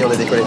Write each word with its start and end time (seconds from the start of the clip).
Y 0.00 0.02
est, 0.02 0.06
on 0.06 0.10
a 0.10 0.16
décollé. 0.16 0.42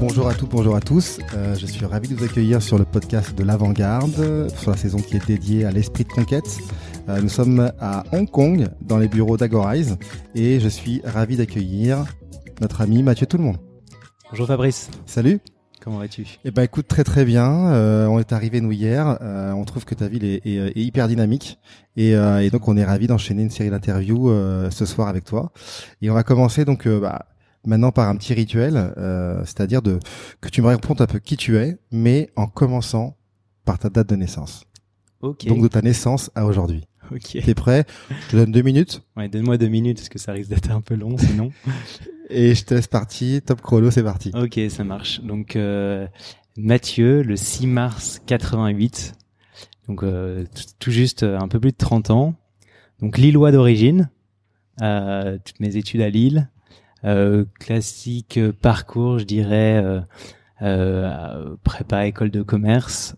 Bonjour 0.00 0.28
à 0.28 0.34
tous, 0.34 0.46
bonjour 0.46 0.76
à 0.76 0.80
tous. 0.80 1.18
Euh, 1.34 1.54
je 1.54 1.66
suis 1.66 1.84
ravi 1.86 2.08
de 2.08 2.14
vous 2.14 2.24
accueillir 2.24 2.60
sur 2.60 2.78
le 2.78 2.84
podcast 2.84 3.34
de 3.36 3.42
l'Avant-Garde, 3.42 4.48
sur 4.58 4.70
la 4.70 4.76
saison 4.76 4.98
qui 4.98 5.16
est 5.16 5.26
dédiée 5.26 5.64
à 5.64 5.70
l'esprit 5.70 6.04
de 6.04 6.10
conquête. 6.10 6.58
Euh, 7.08 7.20
nous 7.20 7.28
sommes 7.28 7.72
à 7.80 8.04
Hong 8.12 8.30
Kong, 8.30 8.68
dans 8.82 8.98
les 8.98 9.08
bureaux 9.08 9.36
d'Agorize, 9.36 9.96
et 10.34 10.60
je 10.60 10.68
suis 10.68 11.00
ravi 11.04 11.36
d'accueillir 11.36 12.04
notre 12.60 12.80
ami 12.80 13.02
Mathieu 13.02 13.26
Tout 13.26 13.38
le 13.38 13.44
monde. 13.44 13.58
Bonjour 14.30 14.46
Fabrice, 14.46 14.90
Salut. 15.06 15.40
Comment 15.84 15.98
vas-tu? 15.98 16.26
Eh 16.44 16.50
ben 16.50 16.62
écoute 16.62 16.88
très 16.88 17.04
très 17.04 17.24
bien. 17.24 17.72
Euh, 17.72 18.06
on 18.06 18.18
est 18.18 18.32
arrivé 18.32 18.60
nous 18.60 18.72
hier. 18.72 19.18
Euh, 19.20 19.52
on 19.52 19.64
trouve 19.64 19.84
que 19.84 19.94
ta 19.94 20.08
ville 20.08 20.24
est, 20.24 20.40
est- 20.46 20.56
est 20.78 20.80
hyper 20.82 21.06
dynamique 21.08 21.58
et, 21.96 22.14
euh, 22.16 22.42
et 22.42 22.50
donc 22.50 22.66
on 22.66 22.76
est 22.76 22.84
ravi 22.84 23.06
d'enchaîner 23.06 23.42
une 23.42 23.50
série 23.50 23.70
d'interviews 23.70 24.30
euh, 24.30 24.70
ce 24.70 24.86
soir 24.86 25.08
avec 25.08 25.24
toi. 25.24 25.52
Et 26.02 26.10
on 26.10 26.14
va 26.14 26.22
commencer 26.22 26.64
donc 26.64 26.86
euh, 26.86 26.98
bah, 27.00 27.26
maintenant 27.66 27.92
par 27.92 28.08
un 28.08 28.16
petit 28.16 28.34
rituel, 28.34 28.92
euh, 28.96 29.40
c'est-à-dire 29.44 29.82
de 29.82 29.98
que 30.40 30.48
tu 30.48 30.62
me 30.62 30.66
racontes 30.68 31.00
un 31.00 31.06
peu 31.06 31.18
qui 31.18 31.36
tu 31.36 31.56
es, 31.58 31.76
mais 31.92 32.30
en 32.36 32.46
commençant 32.46 33.16
par 33.64 33.78
ta 33.78 33.88
date 33.90 34.08
de 34.08 34.16
naissance. 34.16 34.64
Ok. 35.20 35.46
Donc 35.46 35.62
de 35.62 35.68
ta 35.68 35.80
naissance 35.82 36.30
à 36.34 36.44
aujourd'hui. 36.46 36.84
ok. 37.10 37.38
T'es 37.44 37.54
prêt? 37.54 37.84
Je 38.26 38.30
te 38.32 38.36
donne 38.36 38.52
deux 38.52 38.60
minutes 38.62 39.02
Ouais, 39.16 39.28
donne-moi 39.28 39.56
deux 39.58 39.68
minutes 39.68 39.96
parce 39.98 40.08
que 40.10 40.18
ça 40.18 40.32
risque 40.32 40.50
d'être 40.50 40.70
un 40.70 40.80
peu 40.82 40.94
long 40.94 41.16
sinon. 41.18 41.50
et 42.30 42.54
je 42.54 42.64
te 42.64 42.74
laisse 42.74 42.86
parti. 42.86 43.40
Top 43.44 43.60
chrono, 43.60 43.90
c'est 43.90 44.02
parti. 44.02 44.32
ok, 44.34 44.60
ça 44.68 44.84
marche. 44.84 45.20
Donc 45.22 45.56
euh, 45.56 46.06
Mathieu, 46.56 47.22
le 47.22 47.36
6 47.36 47.66
mars 47.66 48.20
88, 48.26 49.14
donc 49.88 50.02
euh, 50.02 50.44
tout, 50.78 50.90
juste 50.90 51.22
euh, 51.22 51.38
un 51.38 51.48
peu 51.48 51.60
plus 51.60 51.72
de 51.72 51.76
30 51.76 52.10
ans. 52.10 52.34
Donc 53.00 53.18
Lillois 53.18 53.52
d'origine, 53.52 54.10
toutes 54.78 55.60
mes 55.60 55.76
études 55.76 56.00
à 56.00 56.10
Lille. 56.10 56.48
Classique 57.60 58.40
parcours, 58.62 59.18
je 59.18 59.24
dirais, 59.24 59.84
prépa 61.62 62.06
école 62.06 62.30
de 62.30 62.42
commerce, 62.42 63.14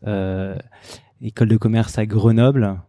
école 1.21 1.49
de 1.49 1.57
commerce 1.57 1.99
à 1.99 2.07
Grenoble, 2.07 2.81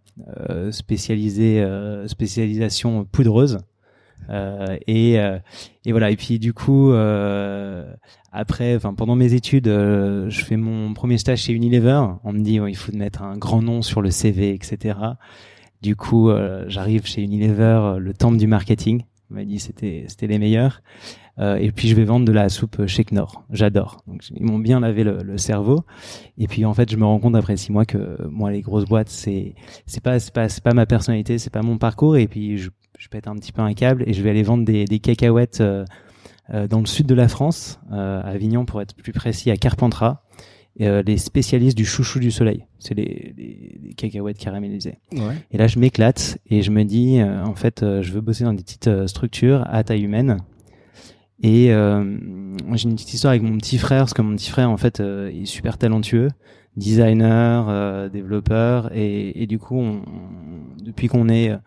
spécialisé 0.72 1.62
euh, 1.62 2.08
spécialisation 2.08 3.06
poudreuse. 3.06 3.60
Euh, 4.30 4.78
et, 4.88 5.20
euh, 5.20 5.40
et 5.86 5.92
voilà. 5.92 6.12
Et 6.12 6.16
puis 6.16 6.40
du 6.40 6.54
coup, 6.54 6.92
euh, 6.92 7.92
après, 8.32 8.76
enfin 8.76 8.94
pendant 8.94 9.16
mes 9.16 9.34
études, 9.34 9.68
je 9.68 10.42
fais 10.44 10.58
mon 10.58 10.94
premier 10.94 11.18
stage 11.18 11.40
chez 11.40 11.54
Unilever. 11.54 12.02
On 12.24 12.34
me 12.34 12.40
dit 12.40 12.60
oh, 12.60 12.68
il 12.68 12.76
faut 12.76 12.92
mettre 12.94 13.22
un 13.24 13.38
grand 13.38 13.62
nom 13.62 13.82
sur 13.82 14.02
le 14.02 14.12
CV, 14.12 14.54
etc. 14.54 14.98
Du 15.82 15.96
coup, 15.96 16.30
j'arrive 16.68 17.06
chez 17.06 17.22
Unilever, 17.22 17.98
le 18.00 18.14
temple 18.14 18.38
du 18.38 18.48
marketing. 18.48 19.04
On 19.30 19.36
m'a 19.36 19.44
dit 19.44 19.60
c'était 19.60 20.06
c'était 20.08 20.28
les 20.28 20.40
meilleurs. 20.40 20.82
Et 21.40 21.72
puis 21.72 21.88
je 21.88 21.96
vais 21.96 22.04
vendre 22.04 22.26
de 22.26 22.32
la 22.32 22.50
soupe 22.50 22.88
chez 22.88 23.04
Knorr. 23.04 23.44
J'adore. 23.52 24.04
Ils 24.36 24.44
m'ont 24.44 24.58
bien 24.58 24.80
lavé 24.80 25.04
le, 25.04 25.22
le 25.22 25.38
cerveau. 25.38 25.84
Et 26.40 26.48
puis 26.48 26.66
en 26.66 26.74
fait, 26.74 26.90
je 26.90 26.98
me 26.98 27.06
rends 27.06 27.20
compte 27.20 27.36
après 27.36 27.58
six 27.58 27.72
mois 27.72 27.86
que 27.86 28.18
moi 28.28 28.50
les 28.50 28.62
grosses 28.62 28.86
boîtes 28.86 29.10
c'est 29.10 29.54
c'est 29.86 30.02
pas 30.02 30.20
c'est 30.20 30.34
pas 30.34 30.50
c'est 30.50 30.64
pas 30.64 30.74
ma 30.74 30.88
personnalité, 30.88 31.38
c'est 31.38 31.52
pas 31.52 31.62
mon 31.62 31.78
parcours. 31.78 32.18
Et 32.18 32.28
puis 32.28 32.58
je, 32.58 32.72
je 32.98 33.08
pète 33.10 33.28
un 33.28 33.36
petit 33.36 33.52
peu 33.52 33.62
un 33.62 33.74
câble 33.74 34.04
et 34.08 34.14
je 34.14 34.22
vais 34.22 34.30
aller 34.30 34.44
vendre 34.44 34.66
des, 34.66 34.86
des 34.86 35.00
cacahuètes 35.00 35.62
euh, 35.62 35.86
euh, 36.54 36.68
dans 36.68 36.80
le 36.80 36.86
sud 36.86 37.06
de 37.08 37.14
la 37.16 37.28
France, 37.28 37.80
euh, 37.92 38.22
à 38.22 38.28
Avignon 38.30 38.66
pour 38.66 38.82
être 38.82 38.96
plus 38.96 39.14
précis, 39.14 39.52
à 39.52 39.58
Carpentras. 39.58 40.24
Euh, 40.80 41.02
les 41.02 41.18
spécialistes 41.18 41.76
du 41.76 41.86
chouchou 41.86 42.20
du 42.20 42.30
soleil, 42.30 42.66
c'est 42.78 42.94
les, 42.94 43.34
les, 43.36 43.80
les 43.84 43.94
cacahuètes 43.96 44.38
caramélisées. 44.38 45.00
Ouais. 45.12 45.34
Et 45.52 45.58
là, 45.58 45.66
je 45.66 45.80
m'éclate 45.80 46.38
et 46.50 46.62
je 46.62 46.70
me 46.70 46.84
dis, 46.84 47.20
euh, 47.20 47.44
en 47.44 47.56
fait, 47.56 47.82
euh, 47.82 48.04
je 48.04 48.12
veux 48.12 48.22
bosser 48.22 48.44
dans 48.44 48.54
des 48.54 48.62
petites 48.64 49.08
structures 49.08 49.66
à 49.70 49.84
taille 49.84 50.04
humaine. 50.04 50.38
Et 51.42 51.74
euh, 51.74 52.18
j'ai 52.74 52.90
une 52.90 52.96
petite 52.96 53.14
histoire 53.14 53.32
avec 53.32 53.42
mon 53.44 53.58
petit 53.58 53.78
frère, 53.80 54.02
parce 54.02 54.14
que 54.14 54.22
mon 54.22 54.36
petit 54.36 54.52
frère, 54.52 54.70
en 54.70 54.78
fait, 54.78 55.00
euh, 55.00 55.30
est 55.30 55.46
super 55.46 55.78
talentueux, 55.80 56.30
designer, 56.76 57.68
euh, 57.70 58.08
développeur, 58.10 58.92
et, 58.96 59.42
et 59.42 59.48
du 59.48 59.58
coup, 59.60 59.78
on, 59.78 60.02
on- 60.08 60.84
depuis 60.84 61.08
qu'on 61.08 61.28
est 61.30 61.50
euh, 61.50 61.58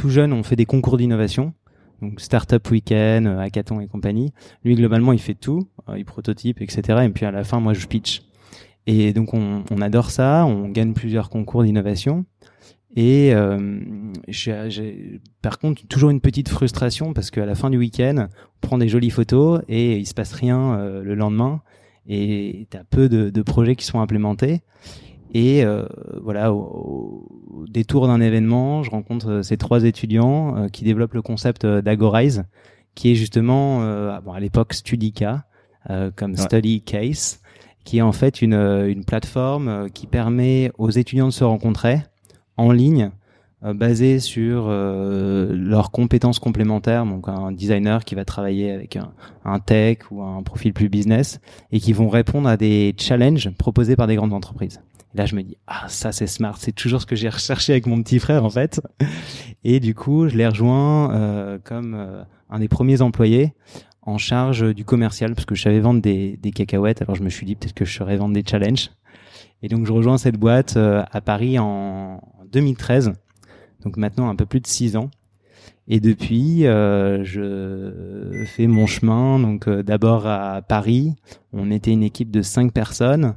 tout 0.00 0.08
jeune, 0.08 0.32
on 0.32 0.42
fait 0.42 0.56
des 0.56 0.64
concours 0.64 0.96
d'innovation. 0.96 1.52
Donc 2.00 2.20
Startup 2.22 2.66
Weekend, 2.70 3.26
euh, 3.26 3.38
Hackathon 3.38 3.82
et 3.82 3.86
compagnie. 3.86 4.32
Lui, 4.64 4.74
globalement, 4.74 5.12
il 5.12 5.18
fait 5.18 5.34
tout, 5.34 5.68
euh, 5.90 5.98
il 5.98 6.06
prototype, 6.06 6.62
etc. 6.62 7.00
Et 7.04 7.10
puis 7.10 7.26
à 7.26 7.30
la 7.30 7.44
fin, 7.44 7.60
moi, 7.60 7.74
je 7.74 7.86
pitch. 7.86 8.22
Et 8.86 9.12
donc, 9.12 9.34
on, 9.34 9.62
adore 9.82 10.10
ça, 10.10 10.46
on 10.46 10.70
gagne 10.70 10.94
plusieurs 10.94 11.28
concours 11.28 11.64
d'innovation. 11.64 12.24
Et 12.96 13.34
euh, 13.34 13.78
j'ai, 14.26 15.20
par 15.42 15.58
contre, 15.58 15.86
toujours 15.86 16.08
une 16.08 16.22
petite 16.22 16.48
frustration 16.48 17.12
parce 17.12 17.30
qu'à 17.30 17.44
la 17.44 17.54
fin 17.54 17.68
du 17.68 17.76
week-end, 17.76 18.28
on 18.30 18.66
prend 18.66 18.78
des 18.78 18.88
jolies 18.88 19.10
photos 19.10 19.60
et 19.68 19.98
il 19.98 20.06
se 20.06 20.14
passe 20.14 20.32
rien 20.32 20.78
le 20.78 21.14
lendemain. 21.14 21.60
Et 22.08 22.66
t'as 22.70 22.84
peu 22.84 23.10
de, 23.10 23.28
de 23.28 23.42
projets 23.42 23.76
qui 23.76 23.84
sont 23.84 24.00
implémentés. 24.00 24.62
Et 25.32 25.64
euh, 25.64 25.84
voilà, 26.22 26.52
au, 26.52 27.26
au 27.50 27.64
détour 27.68 28.06
d'un 28.08 28.20
événement, 28.20 28.82
je 28.82 28.90
rencontre 28.90 29.30
euh, 29.30 29.42
ces 29.42 29.56
trois 29.56 29.84
étudiants 29.84 30.56
euh, 30.56 30.68
qui 30.68 30.84
développent 30.84 31.14
le 31.14 31.22
concept 31.22 31.64
euh, 31.64 31.82
d'Agorize, 31.82 32.44
qui 32.94 33.12
est 33.12 33.14
justement, 33.14 33.82
euh, 33.82 34.20
bon, 34.20 34.32
à 34.32 34.40
l'époque 34.40 34.74
Studica, 34.74 35.44
comme 36.16 36.32
Ouais. 36.32 36.36
Study 36.36 36.82
Case, 36.82 37.40
qui 37.84 37.98
est 37.98 38.02
en 38.02 38.12
fait 38.12 38.42
une, 38.42 38.52
une 38.52 39.04
plateforme 39.04 39.88
qui 39.94 40.06
permet 40.06 40.70
aux 40.76 40.90
étudiants 40.90 41.28
de 41.28 41.32
se 41.32 41.42
rencontrer 41.42 42.02
en 42.58 42.70
ligne, 42.70 43.10
basée 43.62 44.18
sur 44.18 44.68
leurs 44.68 45.90
compétences 45.90 46.38
complémentaires, 46.38 47.06
donc 47.06 47.28
un 47.28 47.50
designer 47.50 48.04
qui 48.04 48.14
va 48.14 48.26
travailler 48.26 48.72
avec 48.72 48.96
un, 48.96 49.12
un 49.46 49.58
tech 49.58 49.98
ou 50.10 50.22
un 50.22 50.42
profil 50.42 50.74
plus 50.74 50.90
business, 50.90 51.40
et 51.72 51.80
qui 51.80 51.94
vont 51.94 52.10
répondre 52.10 52.46
à 52.46 52.58
des 52.58 52.94
challenges 52.98 53.48
proposés 53.56 53.96
par 53.96 54.06
des 54.06 54.16
grandes 54.16 54.34
entreprises. 54.34 54.82
Et 55.14 55.18
là, 55.18 55.26
je 55.26 55.34
me 55.34 55.42
dis, 55.42 55.56
ah, 55.66 55.88
ça 55.88 56.12
c'est 56.12 56.26
smart, 56.26 56.56
c'est 56.58 56.72
toujours 56.72 57.00
ce 57.00 57.06
que 57.06 57.16
j'ai 57.16 57.28
recherché 57.28 57.72
avec 57.72 57.86
mon 57.86 58.02
petit 58.02 58.18
frère 58.18 58.44
en 58.44 58.50
fait. 58.50 58.80
Et 59.64 59.80
du 59.80 59.94
coup, 59.94 60.28
je 60.28 60.36
l'ai 60.36 60.46
rejoint 60.46 61.12
euh, 61.12 61.58
comme 61.62 61.94
euh, 61.94 62.22
un 62.48 62.58
des 62.60 62.68
premiers 62.68 63.02
employés 63.02 63.54
en 64.02 64.18
charge 64.18 64.74
du 64.74 64.84
commercial, 64.84 65.34
parce 65.34 65.44
que 65.44 65.54
je 65.54 65.62
savais 65.62 65.80
vendre 65.80 66.00
des, 66.00 66.38
des 66.38 66.52
cacahuètes, 66.52 67.02
alors 67.02 67.16
je 67.16 67.22
me 67.22 67.28
suis 67.28 67.44
dit 67.44 67.54
peut-être 67.54 67.74
que 67.74 67.84
je 67.84 67.94
saurais 67.94 68.16
vendre 68.16 68.34
des 68.34 68.44
challenges. 68.46 68.90
Et 69.62 69.68
donc 69.68 69.86
je 69.86 69.92
rejoins 69.92 70.16
cette 70.16 70.36
boîte 70.36 70.76
euh, 70.76 71.02
à 71.10 71.20
Paris 71.20 71.58
en 71.58 72.22
2013, 72.52 73.12
donc 73.84 73.96
maintenant 73.96 74.28
un 74.28 74.36
peu 74.36 74.46
plus 74.46 74.60
de 74.60 74.66
six 74.66 74.96
ans. 74.96 75.10
Et 75.92 75.98
depuis, 75.98 76.66
euh, 76.66 77.24
je 77.24 78.44
fais 78.46 78.68
mon 78.68 78.86
chemin. 78.86 79.40
Donc 79.40 79.66
euh, 79.66 79.82
d'abord 79.82 80.26
à 80.26 80.62
Paris, 80.62 81.16
on 81.52 81.70
était 81.70 81.90
une 81.90 82.04
équipe 82.04 82.30
de 82.30 82.42
cinq 82.42 82.72
personnes. 82.72 83.34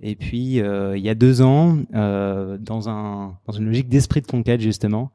Et 0.00 0.14
puis 0.14 0.60
euh, 0.60 0.96
il 0.96 1.04
y 1.04 1.08
a 1.08 1.14
deux 1.14 1.42
ans, 1.42 1.78
euh, 1.94 2.56
dans 2.58 2.88
un 2.88 3.36
dans 3.46 3.52
une 3.52 3.66
logique 3.66 3.88
d'esprit 3.88 4.20
de 4.20 4.26
conquête 4.26 4.60
justement, 4.60 5.10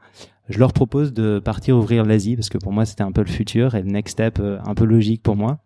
je 0.50 0.60
leur 0.60 0.74
propose 0.74 1.14
de 1.14 1.40
partir 1.40 1.78
ouvrir 1.78 2.06
l'Asie 2.06 2.36
parce 2.36 2.50
que 2.50 2.58
pour 2.58 2.74
moi 2.74 2.86
c'était 2.86 3.04
un 3.04 3.12
peu 3.12 3.22
le 3.22 3.30
futur 3.30 3.76
et 3.76 3.82
le 3.82 3.90
next 3.90 4.14
step 4.14 4.40
euh, 4.40 4.60
un 4.66 4.76
peu 4.76 4.86
logique 4.86 5.24
pour 5.24 5.36
moi. 5.36 5.60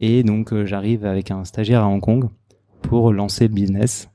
Et 0.00 0.22
donc 0.22 0.54
j'arrive 0.64 1.04
avec 1.04 1.30
un 1.30 1.44
stagiaire 1.44 1.82
à 1.82 1.88
Hong 1.88 2.00
Kong 2.00 2.28
pour 2.82 3.12
lancer 3.12 3.48
le 3.48 3.54
business. 3.54 4.08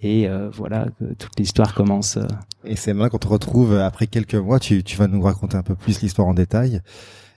Et 0.00 0.28
euh, 0.28 0.48
voilà 0.50 0.86
toute 1.18 1.38
l'histoire 1.38 1.74
commence. 1.74 2.18
Et 2.64 2.76
c'est 2.76 2.92
maintenant 2.92 3.10
qu'on 3.10 3.18
te 3.18 3.28
retrouve 3.28 3.76
après 3.76 4.06
quelques 4.06 4.34
mois. 4.34 4.60
Tu, 4.60 4.84
tu 4.84 4.96
vas 4.96 5.08
nous 5.08 5.20
raconter 5.20 5.56
un 5.56 5.62
peu 5.62 5.74
plus 5.74 6.00
l'histoire 6.00 6.28
en 6.28 6.34
détail. 6.34 6.80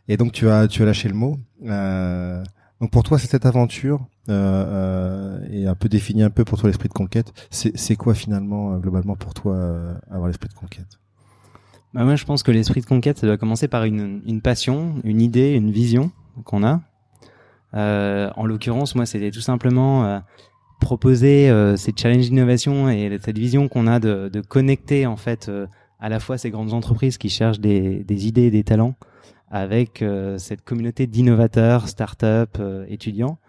Et 0.07 0.17
donc 0.17 0.31
tu 0.31 0.49
as 0.49 0.67
tu 0.67 0.83
as 0.83 0.85
lâché 0.85 1.07
le 1.07 1.15
mot. 1.15 1.37
Euh, 1.65 2.43
donc 2.81 2.91
pour 2.91 3.03
toi, 3.03 3.19
c'est 3.19 3.27
cette 3.27 3.45
aventure 3.45 3.99
euh, 4.29 5.39
euh, 5.41 5.47
et 5.51 5.67
un 5.67 5.75
peu 5.75 5.89
défini 5.89 6.23
un 6.23 6.29
peu 6.29 6.45
pour 6.45 6.57
toi 6.57 6.69
l'esprit 6.69 6.87
de 6.87 6.93
conquête. 6.93 7.33
C'est 7.49 7.95
quoi 7.97 8.13
finalement 8.13 8.73
euh, 8.73 8.77
globalement 8.77 9.15
pour 9.15 9.33
toi 9.33 9.57
avoir 10.09 10.27
l'esprit 10.27 10.47
de 10.47 10.53
conquête? 10.53 10.99
Bah 11.93 12.03
moi, 12.05 12.15
je 12.15 12.23
pense 12.23 12.43
que 12.43 12.51
l'esprit 12.51 12.81
de 12.81 12.85
conquête, 12.85 13.17
ça 13.17 13.27
doit 13.27 13.37
commencer 13.37 13.67
par 13.67 13.83
une, 13.83 14.41
passion, 14.41 14.95
une 15.03 15.21
idée, 15.21 15.53
une 15.53 15.71
vision 15.71 16.11
qu'on 16.45 16.63
a. 16.63 16.81
En 17.73 18.45
l'occurrence, 18.45 18.95
moi, 18.95 19.05
c'était 19.05 19.31
tout 19.31 19.41
simplement 19.41 20.21
proposer 20.79 21.51
ces 21.75 21.91
challenges 21.95 22.29
d'innovation 22.29 22.89
et 22.89 23.19
cette 23.21 23.37
vision 23.37 23.67
qu'on 23.67 23.87
a 23.87 23.99
de, 23.99 24.41
connecter 24.47 25.05
en 25.07 25.17
fait 25.17 25.51
à 25.99 26.07
la 26.07 26.19
fois 26.19 26.37
ces 26.37 26.51
grandes 26.51 26.73
entreprises 26.73 27.17
qui 27.17 27.29
cherchent 27.29 27.59
des, 27.59 28.03
des 28.03 28.27
idées 28.27 28.51
des 28.51 28.63
talents 28.63 28.95
avec 29.49 30.01
euh, 30.01 30.37
cette 30.37 30.63
communauté 30.63 31.07
d'innovateurs, 31.07 31.87
start-up, 31.87 32.57
euh, 32.59 32.85
étudiants, 32.87 33.39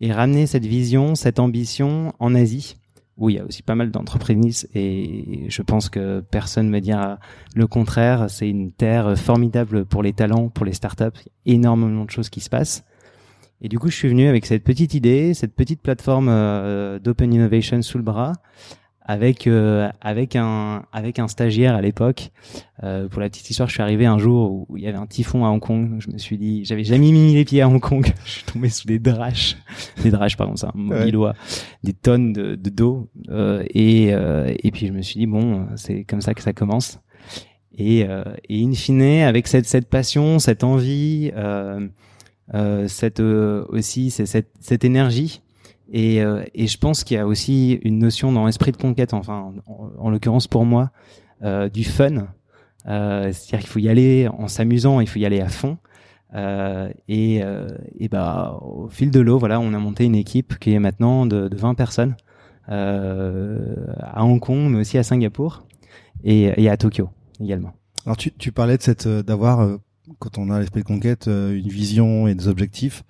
et 0.00 0.12
ramener 0.12 0.46
cette 0.46 0.64
vision, 0.64 1.14
cette 1.14 1.38
ambition 1.38 2.14
en 2.18 2.34
Asie, 2.34 2.76
où 3.18 3.28
il 3.28 3.36
y 3.36 3.38
a 3.38 3.44
aussi 3.44 3.62
pas 3.62 3.74
mal 3.74 3.90
d'entreprises, 3.90 4.68
et 4.74 5.44
je 5.48 5.62
pense 5.62 5.90
que 5.90 6.20
personne 6.30 6.70
me 6.70 6.80
dira 6.80 7.18
le 7.54 7.66
contraire. 7.66 8.30
C'est 8.30 8.48
une 8.48 8.72
terre 8.72 9.18
formidable 9.18 9.84
pour 9.84 10.02
les 10.02 10.14
talents, 10.14 10.48
pour 10.48 10.64
les 10.64 10.72
start-up. 10.72 11.18
énormément 11.44 12.04
de 12.06 12.10
choses 12.10 12.30
qui 12.30 12.40
se 12.40 12.48
passent. 12.48 12.84
Et 13.62 13.68
du 13.68 13.78
coup, 13.78 13.90
je 13.90 13.96
suis 13.96 14.08
venu 14.08 14.26
avec 14.26 14.46
cette 14.46 14.64
petite 14.64 14.94
idée, 14.94 15.34
cette 15.34 15.54
petite 15.54 15.82
plateforme 15.82 16.28
euh, 16.30 16.98
d'open 16.98 17.32
innovation 17.32 17.82
sous 17.82 17.98
le 17.98 18.04
bras, 18.04 18.32
avec 19.10 19.48
euh, 19.48 19.88
avec 20.00 20.36
un 20.36 20.84
avec 20.92 21.18
un 21.18 21.26
stagiaire 21.26 21.74
à 21.74 21.80
l'époque. 21.80 22.30
Euh, 22.84 23.08
pour 23.08 23.20
la 23.20 23.28
petite 23.28 23.50
histoire, 23.50 23.68
je 23.68 23.74
suis 23.74 23.82
arrivé 23.82 24.06
un 24.06 24.18
jour 24.18 24.66
où 24.68 24.76
il 24.76 24.84
y 24.84 24.86
avait 24.86 24.98
un 24.98 25.08
typhon 25.08 25.44
à 25.44 25.48
Hong 25.48 25.58
Kong. 25.58 25.96
Je 25.98 26.12
me 26.12 26.16
suis 26.16 26.38
dit, 26.38 26.64
j'avais 26.64 26.84
jamais 26.84 27.10
mis 27.10 27.34
les 27.34 27.44
pieds 27.44 27.60
à 27.60 27.68
Hong 27.68 27.80
Kong. 27.80 28.06
je 28.24 28.30
suis 28.30 28.44
tombé 28.44 28.68
sous 28.68 28.86
des 28.86 29.00
draches, 29.00 29.56
des 30.04 30.12
draches 30.12 30.36
pardon, 30.36 30.54
c'est 30.54 30.66
un 30.66 30.72
mobilois, 30.76 31.34
des 31.82 31.92
tonnes 31.92 32.32
de 32.32 32.54
d'eau. 32.54 33.10
Euh, 33.30 33.64
et 33.74 34.10
et 34.10 34.70
puis 34.70 34.86
je 34.86 34.92
me 34.92 35.02
suis 35.02 35.18
dit 35.18 35.26
bon, 35.26 35.66
c'est 35.74 36.04
comme 36.04 36.20
ça 36.20 36.32
que 36.32 36.42
ça 36.42 36.52
commence. 36.52 37.00
Et 37.76 38.06
et 38.48 38.64
in 38.64 38.74
fine, 38.74 39.22
avec 39.22 39.48
cette 39.48 39.66
cette 39.66 39.88
passion, 39.88 40.38
cette 40.38 40.62
envie, 40.62 41.32
cette 42.86 43.20
aussi 43.20 44.10
cette 44.12 44.52
cette 44.60 44.84
énergie 44.84 45.42
et, 45.90 46.22
euh, 46.22 46.44
et 46.54 46.66
je 46.66 46.78
pense 46.78 47.04
qu'il 47.04 47.16
y 47.16 47.20
a 47.20 47.26
aussi 47.26 47.80
une 47.82 47.98
notion 47.98 48.32
dans 48.32 48.46
l'esprit 48.46 48.72
de 48.72 48.76
conquête, 48.76 49.12
enfin, 49.12 49.52
en, 49.66 50.10
l'occurrence 50.10 50.46
pour 50.46 50.64
moi, 50.64 50.90
euh, 51.42 51.68
du 51.68 51.84
fun. 51.84 52.28
Euh, 52.86 53.32
C'est-à-dire 53.32 53.58
qu'il 53.58 53.68
faut 53.68 53.78
y 53.80 53.88
aller 53.88 54.28
en 54.28 54.46
s'amusant, 54.46 55.00
il 55.00 55.08
faut 55.08 55.18
y 55.18 55.26
aller 55.26 55.40
à 55.40 55.48
fond. 55.48 55.78
Et, 57.08 57.42
bah, 58.10 58.58
au 58.62 58.88
fil 58.88 59.10
de 59.10 59.20
l'eau, 59.20 59.38
voilà, 59.38 59.58
on 59.58 59.74
a 59.74 59.78
monté 59.78 60.04
une 60.04 60.14
équipe 60.14 60.58
qui 60.58 60.72
est 60.72 60.78
maintenant 60.78 61.26
de, 61.26 61.48
de 61.48 61.56
20 61.56 61.74
personnes 61.74 62.14
à 62.68 64.24
Hong 64.24 64.38
Kong, 64.38 64.70
mais 64.70 64.78
aussi 64.78 64.96
à 64.96 65.02
Singapour 65.02 65.66
et, 66.22 66.68
à 66.68 66.76
Tokyo 66.76 67.08
également. 67.40 67.72
Alors 68.06 68.16
tu, 68.16 68.52
parlais 68.52 68.78
de 68.78 69.22
d'avoir 69.22 69.78
quand 70.20 70.38
on 70.38 70.50
a 70.50 70.60
l'esprit 70.60 70.82
de 70.82 70.86
conquête 70.86 71.26
une 71.26 71.68
vision 71.68 72.28
et 72.28 72.34
des 72.36 72.46
objectifs. 72.46 73.02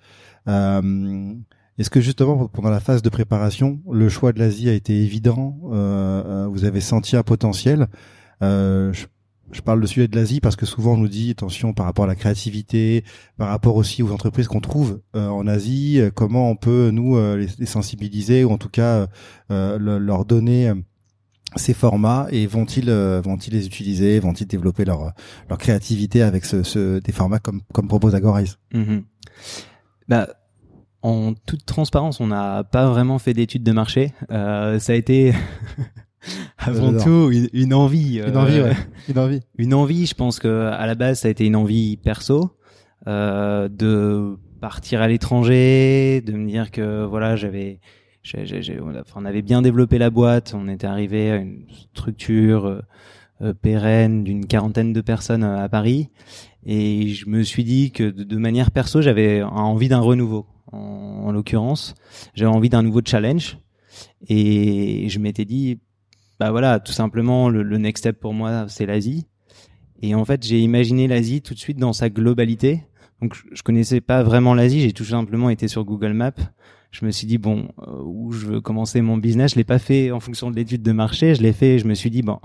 Est-ce 1.77 1.89
que 1.89 2.01
justement 2.01 2.47
pendant 2.47 2.69
la 2.69 2.79
phase 2.79 3.01
de 3.01 3.09
préparation, 3.09 3.79
le 3.89 4.09
choix 4.09 4.33
de 4.33 4.39
l'Asie 4.39 4.69
a 4.69 4.73
été 4.73 5.01
évident 5.01 5.57
euh, 5.71 6.23
euh 6.25 6.47
Vous 6.47 6.65
avez 6.65 6.81
senti 6.81 7.15
un 7.15 7.23
potentiel 7.23 7.87
euh, 8.41 8.91
je, 8.93 9.05
je, 9.51 9.61
parle 9.61 9.81
de 9.81 9.87
sujet 9.87 10.07
de 10.07 10.15
l'Asie 10.15 10.41
parce 10.41 10.55
que 10.55 10.65
souvent 10.65 10.93
on 10.93 10.97
nous 10.97 11.07
dit 11.07 11.31
attention 11.31 11.73
par 11.73 11.85
rapport 11.85 12.05
à 12.05 12.07
la 12.07 12.15
créativité, 12.15 13.03
par 13.37 13.49
rapport 13.49 13.75
aussi 13.75 14.01
aux 14.03 14.11
entreprises 14.11 14.47
qu'on 14.47 14.61
trouve 14.61 15.01
euh, 15.15 15.27
en 15.27 15.47
Asie, 15.47 15.99
euh, 15.99 16.09
comment 16.13 16.49
on 16.49 16.55
peut 16.55 16.89
nous 16.91 17.17
les, 17.35 17.47
les, 17.57 17.65
sensibiliser 17.65 18.43
ou 18.43 18.51
en 18.51 18.57
tout 18.57 18.69
cas 18.69 19.07
leur 19.49 20.25
donner 20.25 20.73
ces 21.57 21.73
formats 21.73 22.27
et 22.31 22.47
vont-ils 22.47 22.89
vont-ils 22.89 23.53
les 23.53 23.65
utiliser, 23.65 24.19
vont-ils 24.19 24.47
développer 24.47 24.85
leur 24.85 25.11
leur 25.49 25.57
créativité 25.57 26.21
avec 26.21 26.45
ce, 26.45 26.63
ce 26.63 26.99
des 26.99 27.11
formats 27.11 27.39
comme 27.39 27.61
comme 27.73 27.87
propose 27.87 28.15
Agorize 28.15 28.57
mm-hmm. 28.73 29.03
Bah 30.07 30.27
en 31.03 31.33
toute 31.33 31.65
transparence, 31.65 32.19
on 32.19 32.27
n'a 32.27 32.63
pas 32.63 32.87
vraiment 32.89 33.19
fait 33.19 33.33
d'études 33.33 33.63
de 33.63 33.71
marché. 33.71 34.13
Euh, 34.31 34.79
ça 34.79 34.93
a 34.93 34.95
été 34.95 35.33
avant 36.57 36.93
tout 36.97 37.31
une, 37.31 37.73
envie. 37.73 38.19
Une 38.19 38.37
envie, 38.37 38.59
euh, 38.59 38.69
ouais. 38.69 38.77
Une 39.09 39.19
envie. 39.19 39.39
Une 39.57 39.73
envie. 39.73 40.05
Je 40.05 40.13
pense 40.13 40.39
que 40.39 40.67
à 40.67 40.85
la 40.85 40.95
base, 40.95 41.21
ça 41.21 41.27
a 41.27 41.31
été 41.31 41.45
une 41.45 41.55
envie 41.55 41.97
perso 41.97 42.51
euh, 43.07 43.67
de 43.67 44.37
partir 44.59 45.01
à 45.01 45.07
l'étranger, 45.07 46.21
de 46.21 46.33
me 46.33 46.47
dire 46.47 46.69
que 46.69 47.03
voilà, 47.03 47.35
j'avais, 47.35 47.79
on 49.15 49.25
avait 49.25 49.41
bien 49.41 49.63
développé 49.63 49.97
la 49.97 50.11
boîte, 50.11 50.53
on 50.55 50.67
était 50.67 50.85
arrivé 50.85 51.31
à 51.31 51.37
une 51.37 51.65
structure 51.95 52.83
pérenne 53.63 54.23
d'une 54.23 54.45
quarantaine 54.45 54.93
de 54.93 55.01
personnes 55.01 55.43
à 55.43 55.67
Paris, 55.67 56.09
et 56.63 57.07
je 57.07 57.27
me 57.27 57.41
suis 57.41 57.63
dit 57.63 57.89
que 57.89 58.03
de 58.03 58.37
manière 58.37 58.69
perso, 58.69 59.01
j'avais 59.01 59.41
envie 59.41 59.89
d'un 59.89 59.99
renouveau 59.99 60.45
en, 60.71 61.31
l'occurrence. 61.31 61.95
J'avais 62.33 62.51
envie 62.51 62.69
d'un 62.69 62.83
nouveau 62.83 63.01
challenge 63.05 63.57
et 64.27 65.07
je 65.09 65.19
m'étais 65.19 65.45
dit, 65.45 65.79
bah 66.39 66.51
voilà, 66.51 66.79
tout 66.79 66.91
simplement, 66.91 67.49
le, 67.49 67.63
next 67.77 68.03
step 68.03 68.19
pour 68.19 68.33
moi, 68.33 68.65
c'est 68.67 68.85
l'Asie. 68.85 69.27
Et 70.01 70.15
en 70.15 70.25
fait, 70.25 70.43
j'ai 70.45 70.59
imaginé 70.59 71.07
l'Asie 71.07 71.41
tout 71.41 71.53
de 71.53 71.59
suite 71.59 71.77
dans 71.77 71.93
sa 71.93 72.09
globalité. 72.09 72.83
Donc, 73.21 73.35
je 73.51 73.61
connaissais 73.61 74.01
pas 74.01 74.23
vraiment 74.23 74.53
l'Asie, 74.53 74.81
j'ai 74.81 74.93
tout 74.93 75.05
simplement 75.05 75.49
été 75.49 75.67
sur 75.67 75.85
Google 75.85 76.13
Maps. 76.13 76.31
Je 76.91 77.05
me 77.05 77.11
suis 77.11 77.27
dit 77.27 77.37
bon, 77.37 77.69
euh, 77.87 78.01
où 78.03 78.31
je 78.31 78.45
veux 78.47 78.61
commencer 78.61 79.01
mon 79.01 79.17
business, 79.17 79.51
je 79.51 79.55
l'ai 79.55 79.63
pas 79.63 79.79
fait 79.79 80.11
en 80.11 80.19
fonction 80.19 80.51
de 80.51 80.55
l'étude 80.55 80.83
de 80.83 80.91
marché, 80.91 81.35
je 81.35 81.41
l'ai 81.41 81.53
fait. 81.53 81.79
Je 81.79 81.87
me 81.87 81.93
suis 81.93 82.09
dit 82.09 82.21
bon, 82.21 82.39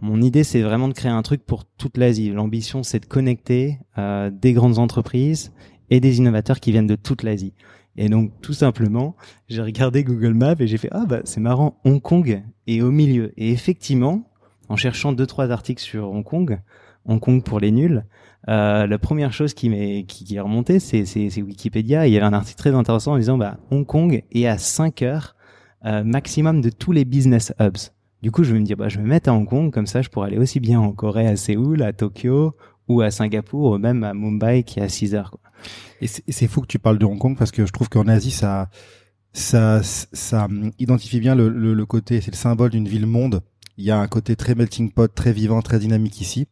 mon 0.00 0.22
idée 0.22 0.44
c'est 0.44 0.62
vraiment 0.62 0.88
de 0.88 0.92
créer 0.92 1.10
un 1.10 1.22
truc 1.22 1.44
pour 1.44 1.64
toute 1.64 1.96
l'Asie. 1.96 2.30
L'ambition 2.30 2.82
c'est 2.82 3.00
de 3.00 3.06
connecter 3.06 3.78
euh, 3.98 4.30
des 4.30 4.52
grandes 4.52 4.78
entreprises 4.78 5.52
et 5.90 6.00
des 6.00 6.18
innovateurs 6.18 6.60
qui 6.60 6.72
viennent 6.72 6.86
de 6.86 6.96
toute 6.96 7.22
l'Asie. 7.22 7.52
Et 7.96 8.08
donc 8.08 8.32
tout 8.40 8.52
simplement, 8.52 9.16
j'ai 9.48 9.62
regardé 9.62 10.04
Google 10.04 10.34
Maps 10.34 10.54
et 10.58 10.66
j'ai 10.66 10.78
fait 10.78 10.88
ah 10.92 11.04
bah 11.06 11.20
c'est 11.24 11.40
marrant, 11.40 11.80
Hong 11.84 12.00
Kong 12.00 12.42
est 12.66 12.80
au 12.82 12.90
milieu. 12.90 13.32
Et 13.36 13.50
effectivement, 13.50 14.30
en 14.68 14.76
cherchant 14.76 15.12
deux 15.12 15.26
trois 15.26 15.50
articles 15.50 15.82
sur 15.82 16.10
Hong 16.10 16.24
Kong, 16.24 16.60
Hong 17.06 17.20
Kong 17.20 17.42
pour 17.42 17.58
les 17.58 17.72
nuls, 17.72 18.04
euh, 18.48 18.86
la 18.86 18.98
première 18.98 19.32
chose 19.32 19.54
qui 19.54 19.68
m'est 19.68 20.04
qui, 20.04 20.34
est 20.34 20.40
remontée, 20.40 20.78
c'est 20.78 21.04
c'est 21.04 21.42
Wikipédia. 21.42 22.06
il 22.06 22.12
y 22.12 22.16
avait 22.16 22.26
un 22.26 22.32
article 22.32 22.58
très 22.58 22.74
intéressant 22.74 23.12
en 23.12 23.18
disant 23.18 23.36
bah 23.36 23.58
Hong 23.70 23.84
Kong 23.84 24.22
est 24.30 24.46
à 24.46 24.56
5 24.56 25.02
heures 25.02 25.34
euh, 25.84 26.04
maximum 26.04 26.60
de 26.60 26.70
tous 26.70 26.92
les 26.92 27.04
business 27.04 27.52
hubs. 27.60 27.90
Du 28.22 28.30
coup, 28.30 28.44
je 28.44 28.52
vais 28.52 28.60
me 28.60 28.64
dire 28.64 28.76
bah 28.76 28.88
je 28.88 28.98
vais 28.98 29.02
me 29.02 29.08
mettre 29.08 29.30
à 29.30 29.34
Hong 29.34 29.48
Kong 29.48 29.72
comme 29.72 29.86
ça, 29.86 30.00
je 30.00 30.08
pourrais 30.08 30.28
aller 30.28 30.38
aussi 30.38 30.60
bien 30.60 30.80
en 30.80 30.92
Corée, 30.92 31.26
à 31.26 31.36
Séoul, 31.36 31.82
à 31.82 31.92
Tokyo 31.92 32.54
ou 32.90 33.02
à 33.02 33.10
Singapour, 33.10 33.72
ou 33.72 33.78
même 33.78 34.02
à 34.02 34.12
Mumbai 34.14 34.64
qui 34.64 34.80
est 34.80 34.82
à 34.82 34.88
6 34.88 35.14
heures. 35.14 35.36
Et 36.00 36.06
c'est 36.06 36.48
fou 36.48 36.60
que 36.60 36.66
tu 36.66 36.78
parles 36.78 36.98
de 36.98 37.04
Hong 37.04 37.18
Kong 37.18 37.36
parce 37.38 37.50
que 37.50 37.64
je 37.64 37.72
trouve 37.72 37.88
qu'en 37.88 38.08
Asie, 38.08 38.30
ça, 38.30 38.68
ça, 39.32 39.80
ça 39.82 40.48
identifie 40.78 41.20
bien 41.20 41.34
le, 41.34 41.48
le, 41.48 41.86
côté, 41.86 42.20
c'est 42.20 42.32
le 42.32 42.36
symbole 42.36 42.70
d'une 42.70 42.88
ville 42.88 43.06
monde. 43.06 43.42
Il 43.76 43.84
y 43.84 43.90
a 43.90 43.98
un 43.98 44.08
côté 44.08 44.34
très 44.34 44.54
melting 44.54 44.90
pot, 44.90 45.14
très 45.14 45.32
vivant, 45.32 45.62
très 45.62 45.78
dynamique 45.78 46.20
ici, 46.20 46.48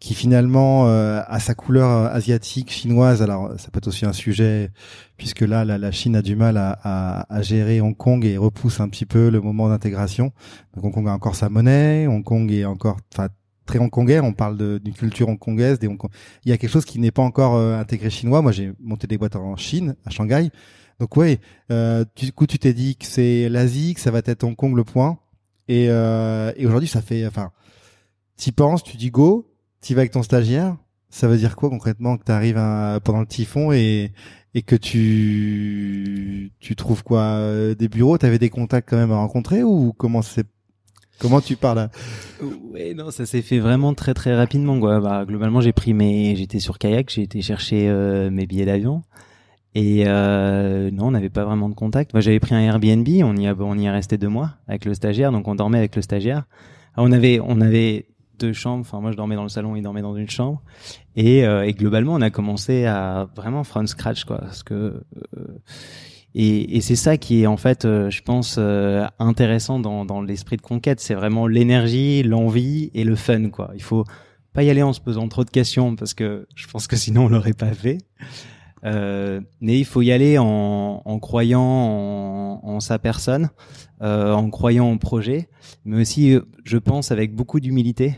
qui 0.00 0.14
finalement 0.14 0.88
euh, 0.88 1.22
a 1.26 1.38
sa 1.38 1.54
couleur 1.54 2.12
asiatique, 2.12 2.70
chinoise. 2.70 3.22
Alors 3.22 3.52
ça 3.58 3.70
peut 3.70 3.78
être 3.78 3.88
aussi 3.88 4.04
un 4.04 4.12
sujet 4.12 4.70
puisque 5.16 5.40
là, 5.40 5.64
la, 5.64 5.78
la 5.78 5.92
Chine 5.92 6.16
a 6.16 6.22
du 6.22 6.36
mal 6.36 6.56
à, 6.56 6.78
à, 6.82 7.34
à, 7.34 7.42
gérer 7.42 7.80
Hong 7.80 7.96
Kong 7.96 8.24
et 8.24 8.36
repousse 8.36 8.80
un 8.80 8.88
petit 8.88 9.06
peu 9.06 9.30
le 9.30 9.40
moment 9.40 9.68
d'intégration. 9.68 10.32
Hong 10.76 10.92
Kong 10.92 11.08
a 11.08 11.12
encore 11.12 11.36
sa 11.36 11.48
monnaie, 11.48 12.08
Hong 12.08 12.24
Kong 12.24 12.50
est 12.50 12.64
encore, 12.64 12.98
très 13.66 13.78
hongkongais. 13.78 14.20
On 14.20 14.32
parle 14.32 14.80
d'une 14.80 14.94
culture 14.94 15.28
hongkongaise. 15.28 15.78
Des 15.78 15.88
Il 16.44 16.50
y 16.50 16.52
a 16.52 16.58
quelque 16.58 16.70
chose 16.70 16.84
qui 16.84 16.98
n'est 16.98 17.10
pas 17.10 17.22
encore 17.22 17.56
euh, 17.56 17.78
intégré 17.78 18.10
chinois. 18.10 18.42
Moi, 18.42 18.52
j'ai 18.52 18.72
monté 18.80 19.06
des 19.06 19.18
boîtes 19.18 19.36
en 19.36 19.56
Chine, 19.56 19.96
à 20.04 20.10
Shanghai. 20.10 20.50
Donc 21.00 21.16
ouais, 21.16 21.40
euh, 21.70 22.04
du 22.16 22.32
coup, 22.32 22.46
tu 22.46 22.58
t'es 22.58 22.72
dit 22.74 22.96
que 22.96 23.06
c'est 23.06 23.48
l'Asie, 23.48 23.94
que 23.94 24.00
ça 24.00 24.10
va 24.10 24.20
être 24.24 24.44
Hong 24.44 24.54
Kong 24.54 24.76
le 24.76 24.84
point. 24.84 25.18
Et, 25.68 25.86
euh, 25.88 26.52
et 26.56 26.66
aujourd'hui, 26.66 26.88
ça 26.88 27.00
fait, 27.00 27.26
enfin, 27.26 27.50
t'y 28.36 28.52
penses, 28.52 28.82
tu 28.84 28.96
dis 28.96 29.10
go, 29.10 29.50
t'y 29.80 29.94
vas 29.94 30.00
avec 30.00 30.12
ton 30.12 30.22
stagiaire. 30.22 30.76
Ça 31.10 31.28
veut 31.28 31.36
dire 31.36 31.56
quoi 31.56 31.68
concrètement 31.70 32.16
que 32.16 32.24
tu 32.24 32.32
arrives 32.32 32.54
pendant 33.04 33.20
le 33.20 33.26
typhon 33.26 33.70
et, 33.72 34.12
et 34.54 34.62
que 34.62 34.76
tu 34.76 36.52
tu 36.58 36.74
trouves 36.74 37.02
quoi 37.02 37.20
euh, 37.20 37.74
des 37.74 37.88
bureaux? 37.88 38.16
T'avais 38.16 38.38
des 38.38 38.48
contacts 38.48 38.88
quand 38.88 38.96
même 38.96 39.12
à 39.12 39.16
rencontrer 39.16 39.62
ou 39.62 39.92
comment 39.92 40.22
c'est 40.22 40.46
Comment 41.18 41.40
tu 41.40 41.56
parles 41.56 41.88
Ouais, 42.72 42.94
non, 42.94 43.10
ça 43.10 43.26
s'est 43.26 43.42
fait 43.42 43.60
vraiment 43.60 43.94
très 43.94 44.14
très 44.14 44.34
rapidement. 44.34 44.78
Quoi. 44.80 45.00
Bah, 45.00 45.24
globalement, 45.26 45.60
j'ai 45.60 45.72
pris 45.72 45.94
mes, 45.94 46.34
j'étais 46.36 46.58
sur 46.58 46.78
kayak, 46.78 47.10
j'ai 47.10 47.22
été 47.22 47.42
chercher 47.42 47.88
euh, 47.88 48.30
mes 48.30 48.46
billets 48.46 48.66
d'avion. 48.66 49.02
Et 49.74 50.04
euh, 50.06 50.90
non, 50.90 51.06
on 51.06 51.10
n'avait 51.12 51.30
pas 51.30 51.44
vraiment 51.44 51.68
de 51.68 51.74
contact. 51.74 52.12
Moi, 52.12 52.20
j'avais 52.20 52.40
pris 52.40 52.54
un 52.54 52.60
Airbnb, 52.60 53.08
on 53.24 53.36
y 53.36 53.46
a, 53.46 53.54
on 53.58 53.78
y 53.78 53.86
est 53.86 53.90
resté 53.90 54.18
deux 54.18 54.28
mois 54.28 54.50
avec 54.68 54.84
le 54.84 54.94
stagiaire, 54.94 55.32
donc 55.32 55.48
on 55.48 55.54
dormait 55.54 55.78
avec 55.78 55.96
le 55.96 56.02
stagiaire. 56.02 56.44
on 56.96 57.10
avait, 57.10 57.40
on 57.40 57.60
avait 57.60 58.06
deux 58.38 58.52
chambres. 58.52 58.80
Enfin, 58.80 59.00
moi, 59.00 59.12
je 59.12 59.16
dormais 59.16 59.36
dans 59.36 59.44
le 59.44 59.48
salon, 59.48 59.76
il 59.76 59.82
dormait 59.82 60.02
dans 60.02 60.16
une 60.16 60.28
chambre. 60.28 60.62
Et, 61.16 61.46
euh, 61.46 61.64
et 61.64 61.72
globalement, 61.72 62.14
on 62.14 62.20
a 62.20 62.30
commencé 62.30 62.84
à 62.84 63.28
vraiment 63.34 63.64
from 63.64 63.86
scratch, 63.86 64.24
quoi, 64.24 64.38
parce 64.38 64.62
que 64.62 64.74
euh, 64.74 65.02
et, 66.34 66.80
c'est 66.80 66.96
ça 66.96 67.16
qui 67.18 67.42
est 67.42 67.46
en 67.46 67.56
fait, 67.56 67.84
euh, 67.84 68.08
je 68.08 68.22
pense, 68.22 68.56
euh, 68.58 69.06
intéressant 69.18 69.78
dans, 69.78 70.22
l'esprit 70.22 70.56
de 70.56 70.62
conquête. 70.62 71.00
C'est 71.00 71.14
vraiment 71.14 71.46
l'énergie, 71.46 72.22
l'envie 72.22 72.90
et 72.94 73.04
le 73.04 73.16
fun, 73.16 73.50
quoi. 73.50 73.70
Il 73.74 73.82
faut 73.82 74.04
pas 74.54 74.62
y 74.62 74.70
aller 74.70 74.82
en 74.82 74.92
se 74.92 75.00
posant 75.00 75.28
trop 75.28 75.44
de 75.44 75.50
questions 75.50 75.96
parce 75.96 76.14
que 76.14 76.46
je 76.54 76.66
pense 76.66 76.86
que 76.86 76.96
sinon 76.96 77.24
on 77.24 77.28
l'aurait 77.28 77.52
pas 77.52 77.72
fait. 77.72 77.98
Euh, 78.84 79.40
mais 79.60 79.78
il 79.78 79.84
faut 79.84 80.02
y 80.02 80.10
aller 80.10 80.38
en, 80.38 81.02
en 81.04 81.18
croyant 81.20 81.62
en, 81.62 82.60
en, 82.62 82.80
sa 82.80 82.98
personne, 82.98 83.50
en 84.00 84.50
croyant 84.50 84.90
au 84.90 84.98
projet, 84.98 85.48
mais 85.84 86.00
aussi, 86.00 86.36
je 86.64 86.78
pense, 86.78 87.12
avec 87.12 87.34
beaucoup 87.34 87.60
d'humilité. 87.60 88.16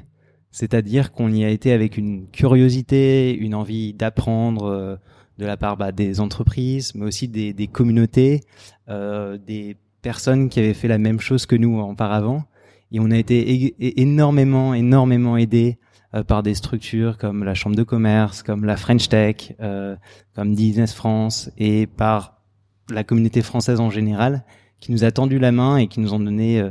C'est-à-dire 0.51 1.13
qu'on 1.13 1.31
y 1.33 1.45
a 1.45 1.51
été 1.51 1.73
avec 1.73 1.99
une 1.99 2.29
curiosité, 2.29 3.37
une 3.37 3.55
envie 3.55 3.93
d'apprendre 3.93 4.99
de 5.39 5.47
la 5.47 5.57
part 5.57 5.77
bah, 5.77 5.93
des 5.93 6.21
entreprises, 6.21 6.95
mais 6.95 7.07
aussi 7.07 7.29
des, 7.29 7.53
des 7.53 7.67
communautés, 7.67 8.43
euh, 8.89 9.39
des 9.39 9.77
personnes 10.03 10.49
qui 10.49 10.61
avaient 10.61 10.75
fait 10.75 10.89
la 10.89 10.99
même 10.99 11.21
chose 11.21 11.47
que 11.47 11.57
nous 11.57 11.79
auparavant. 11.81 12.45
Et 12.93 13.01
on 13.01 13.11
a 13.11 13.17
été 13.17 13.75
énormément, 14.01 14.75
énormément 14.75 15.37
aidés 15.37 15.79
euh, 16.15 16.23
par 16.23 16.43
des 16.43 16.55
structures 16.55 17.19
comme 17.19 17.43
la 17.43 17.55
Chambre 17.55 17.75
de 17.75 17.83
commerce, 17.83 18.43
comme 18.43 18.65
la 18.65 18.77
French 18.77 19.09
Tech, 19.09 19.55
euh, 19.61 19.97
comme 20.35 20.55
Business 20.55 20.93
France, 20.93 21.51
et 21.59 21.87
par 21.87 22.43
la 22.91 23.03
communauté 23.03 23.43
française 23.43 23.81
en 23.81 23.91
général, 23.91 24.45
qui 24.81 24.93
nous 24.93 25.05
a 25.05 25.11
tendu 25.11 25.39
la 25.39 25.53
main 25.53 25.79
et 25.79 25.89
qui 25.89 26.01
nous 26.01 26.13
ont 26.15 26.21
donné 26.21 26.61
euh, 26.61 26.71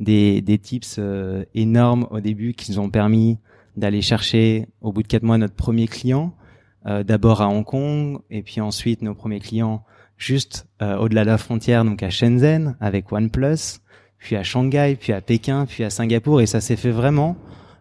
des, 0.00 0.42
des 0.42 0.58
tips 0.58 0.96
euh, 0.98 1.44
énormes 1.54 2.06
au 2.10 2.20
début 2.20 2.54
qui 2.54 2.70
nous 2.70 2.78
ont 2.78 2.90
permis 2.90 3.38
d'aller 3.76 4.02
chercher 4.02 4.68
au 4.80 4.92
bout 4.92 5.02
de 5.02 5.08
quatre 5.08 5.22
mois 5.22 5.38
notre 5.38 5.54
premier 5.54 5.88
client, 5.88 6.34
d'abord 6.84 7.40
à 7.40 7.48
Hong 7.48 7.64
Kong 7.64 8.18
et 8.30 8.42
puis 8.42 8.60
ensuite 8.60 9.02
nos 9.02 9.14
premiers 9.14 9.40
clients 9.40 9.84
juste 10.16 10.66
euh, 10.82 10.96
au-delà 10.98 11.24
de 11.24 11.30
la 11.30 11.38
frontière, 11.38 11.84
donc 11.84 12.02
à 12.02 12.10
Shenzhen 12.10 12.76
avec 12.80 13.10
OnePlus, 13.10 13.80
puis 14.18 14.36
à 14.36 14.42
Shanghai, 14.42 14.96
puis 14.98 15.12
à 15.12 15.20
Pékin, 15.20 15.66
puis 15.66 15.84
à 15.84 15.90
Singapour 15.90 16.40
et 16.40 16.46
ça 16.46 16.60
s'est 16.60 16.76
fait 16.76 16.90
vraiment 16.90 17.36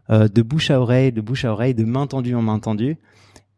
de 0.10 0.42
bouche 0.42 0.70
à 0.70 0.80
oreille, 0.80 1.12
de 1.12 1.22
bouche 1.22 1.46
à 1.46 1.52
oreille, 1.52 1.74
de 1.74 1.86
main 1.86 2.08
tendue 2.08 2.36
en 2.36 2.42
main 2.42 2.60
tendue. 2.60 2.98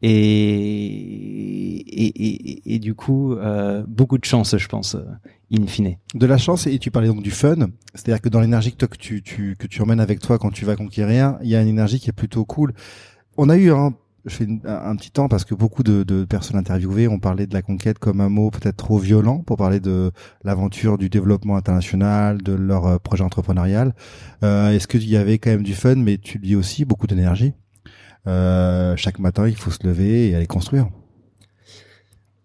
Et, 0.02 1.78
et, 1.78 2.76
et, 2.76 2.80
du 2.80 2.94
coup, 2.94 3.34
euh, 3.34 3.84
beaucoup 3.88 4.18
de 4.18 4.26
chance, 4.26 4.56
je 4.58 4.68
pense, 4.68 4.96
in 5.52 5.66
fine. 5.66 5.98
De 6.14 6.26
la 6.26 6.38
chance 6.38 6.68
et 6.68 6.78
tu 6.80 6.92
parlais 6.92 7.08
donc 7.08 7.24
du 7.24 7.32
fun, 7.32 7.56
c'est-à-dire 7.94 8.22
que 8.22 8.30
dans 8.30 8.40
l'énergie 8.40 8.76
que 8.76 8.86
tu, 8.86 9.24
tu 9.24 9.56
que 9.58 9.68
tu 9.68 9.82
emmènes 9.82 10.00
avec 10.00 10.20
toi 10.20 10.38
quand 10.38 10.52
tu 10.52 10.66
vas 10.66 10.76
conquérir, 10.76 11.38
il 11.42 11.50
y 11.50 11.56
a 11.56 11.62
une 11.62 11.70
énergie 11.70 12.00
qui 12.00 12.10
est 12.10 12.14
plutôt 12.14 12.46
cool. 12.46 12.74
On 13.38 13.50
a 13.50 13.58
eu 13.58 13.72
un 13.72 13.96
je 14.26 14.36
fais 14.36 14.48
un 14.66 14.96
petit 14.96 15.12
temps 15.12 15.28
parce 15.28 15.46
que 15.46 15.54
beaucoup 15.54 15.84
de, 15.84 16.26
personnes 16.26 16.58
interviewées 16.58 17.08
ont 17.08 17.20
parlé 17.20 17.48
de 17.48 17.54
la 17.54 17.62
conquête 17.62 18.00
comme 18.00 18.22
un 18.22 18.30
mot 18.30 18.50
peut-être 18.50 18.78
trop 18.78 18.98
violent 18.98 19.40
pour 19.40 19.58
parler 19.58 19.80
de 19.80 20.12
l'aventure 20.44 20.98
du 20.98 21.10
développement 21.10 21.56
international, 21.56 22.42
de 22.42 22.54
leur 22.54 22.86
euh, 22.86 22.98
projet 22.98 23.24
entrepreneurial. 23.24 23.94
Euh, 24.44 24.72
Est-ce 24.72 24.88
qu'il 24.88 25.08
y 25.08 25.18
avait 25.18 25.38
quand 25.38 25.52
même 25.52 25.64
du 25.64 25.76
fun, 25.76 25.96
mais 25.96 26.18
tu 26.18 26.40
dis 26.40 26.56
aussi 26.56 26.86
beaucoup 26.86 27.08
d'énergie 27.08 27.54
euh, 28.28 28.96
Chaque 28.96 29.20
matin, 29.20 29.48
il 29.48 29.56
faut 29.56 29.72
se 29.72 29.86
lever 29.86 30.30
et 30.30 30.36
aller 30.36 30.48
construire. 30.48 30.88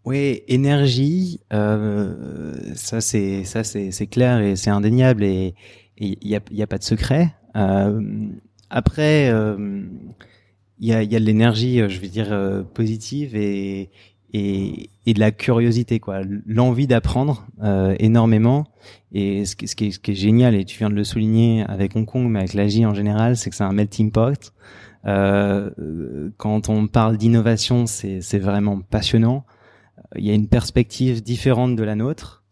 Oui, 0.05 0.43
énergie, 0.49 1.41
euh, 1.53 2.55
ça 2.75 3.03
c'est 3.03 3.45
ça 3.45 3.65
c'est 3.65 3.91
c'est 3.91 4.07
clair 4.07 4.41
et 4.41 4.57
c'est 4.57 4.71
indéniable 4.71 5.23
et 5.23 5.55
il 5.99 6.17
y 6.23 6.35
a 6.35 6.41
y 6.51 6.63
a 6.63 6.67
pas 6.67 6.79
de 6.79 6.85
secret. 6.85 7.35
Euh, 7.57 8.01
après, 8.71 9.29
euh, 9.31 9.83
il 10.81 10.89
y 10.89 10.93
a 10.93 11.03
y 11.03 11.17
a 11.17 11.21
de 11.21 11.25
l'énergie, 11.25 11.79
je 11.89 12.01
vais 12.01 12.09
dire 12.09 12.33
euh, 12.33 12.63
positive 12.63 13.37
et 13.37 13.91
et 14.33 14.91
et 15.07 15.15
de 15.15 15.21
la 15.21 15.33
curiosité 15.33 16.01
quoi, 16.01 16.21
l'envie 16.47 16.87
d'apprendre 16.87 17.47
euh, 17.63 17.95
énormément 17.99 18.67
et 19.13 19.45
ce 19.45 19.57
qui, 19.57 19.69
ce 19.69 19.77
qui 19.77 19.87
est 19.87 19.91
ce 19.93 19.99
qui 19.99 20.13
est 20.13 20.15
génial 20.15 20.55
et 20.55 20.65
tu 20.65 20.79
viens 20.79 20.91
de 20.91 20.95
le 20.95 21.05
souligner 21.05 21.65
avec 21.69 21.97
Hong 21.97 22.07
Kong 22.07 22.29
mais 22.29 22.41
avec 22.41 22.55
l'Asie 22.55 22.87
en 22.87 22.95
général, 22.95 23.37
c'est 23.37 23.51
que 23.51 23.57
c'est 23.57 23.65
un 23.65 23.73
melting 23.73 24.11
pot. 24.11 24.53
Euh, 25.07 25.71
quand 26.37 26.69
on 26.69 26.87
parle 26.87 27.17
d'innovation, 27.17 27.87
c'est 27.87 28.39
vraiment 28.39 28.81
passionnant 28.81 29.45
il 30.17 30.25
y 30.25 30.31
a 30.31 30.35
une 30.35 30.49
perspective 30.49 31.23
différente 31.23 31.77
de 31.77 31.83
la 31.83 31.95
nôtre. 31.95 32.45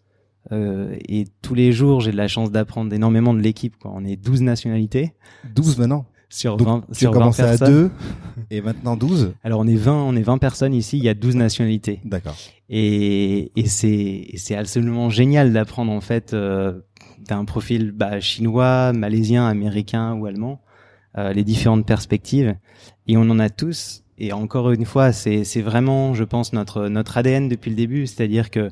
Euh, 0.53 0.97
et 1.09 1.27
tous 1.43 1.55
les 1.55 1.73
jours, 1.73 2.01
j'ai 2.01 2.13
de 2.13 2.17
la 2.17 2.29
chance 2.29 2.51
d'apprendre 2.51 2.93
énormément 2.93 3.35
de 3.35 3.41
l'équipe. 3.41 3.75
On 3.85 4.05
est 4.05 4.17
12 4.17 4.43
nationalités. 4.43 5.15
12 5.55 5.79
maintenant 5.79 6.07
sur 6.29 6.57
20 6.57 6.85
tu 6.93 6.99
sur 6.99 7.13
20 7.13 7.41
à 7.41 7.57
2 7.57 7.91
et 8.51 8.61
maintenant 8.61 8.97
12 8.97 9.35
Alors 9.45 9.61
on 9.61 9.67
est 9.67 9.77
20 9.77 9.93
on 9.93 10.17
est 10.17 10.23
20 10.23 10.39
personnes 10.39 10.75
ici, 10.75 10.99
il 10.99 11.05
y 11.05 11.09
a 11.09 11.15
12 11.15 11.37
nationalités. 11.37 12.01
D'accord. 12.05 12.37
Et 12.69 13.53
et 13.57 13.67
c'est 13.67 14.29
c'est 14.37 14.57
absolument 14.57 15.11
génial 15.11 15.53
d'apprendre 15.53 15.93
en 15.93 16.01
fait 16.01 16.35
euh, 16.35 16.81
d'un 17.29 17.45
profil 17.45 17.93
bah, 17.93 18.21
chinois, 18.21 18.93
malaisien, 18.93 19.47
américain 19.47 20.15
ou 20.15 20.27
allemand 20.27 20.61
euh, 21.17 21.33
les 21.33 21.45
différentes 21.45 21.87
perspectives 21.87 22.55
et 23.07 23.17
on 23.17 23.23
en 23.23 23.39
a 23.39 23.49
tous 23.51 24.05
et 24.19 24.33
encore 24.33 24.73
une 24.73 24.85
fois, 24.85 25.13
c'est 25.13 25.45
c'est 25.45 25.63
vraiment, 25.63 26.13
je 26.13 26.25
pense, 26.25 26.53
notre 26.53 26.89
notre 26.89 27.17
ADN 27.17 27.49
depuis 27.49 27.71
le 27.71 27.77
début, 27.77 28.07
c'est-à-dire 28.07 28.51
que 28.51 28.71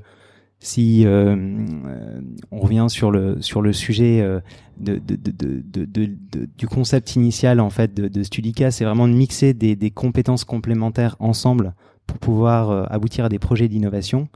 si 0.59 1.07
euh, 1.07 1.37
euh, 1.37 2.21
on 2.51 2.61
revient 2.61 2.87
sur 2.89 3.11
le 3.11 3.41
sur 3.41 3.63
le 3.63 3.73
sujet 3.73 4.21
euh, 4.21 4.41
de, 4.79 4.99
de, 4.99 5.17
de, 5.17 6.49
du 6.59 6.67
concept 6.67 7.15
initial 7.15 7.61
en 7.61 7.71
fait 7.71 7.95
de, 7.95 8.23
Studica, 8.23 8.71
c'est 8.71 8.85
vraiment 8.85 9.09
de 9.09 9.13
mixer 9.13 9.55
des, 9.55 9.77
des 9.77 9.91
compétences 9.91 10.45
complémentaires 10.45 11.17
ensemble 11.19 11.75
pour 12.07 12.19
pouvoir 12.19 12.93
aboutir 12.93 13.25
à 13.25 13.29
des 13.29 13.39
projets 13.39 13.69
d'innovation. 13.69 14.29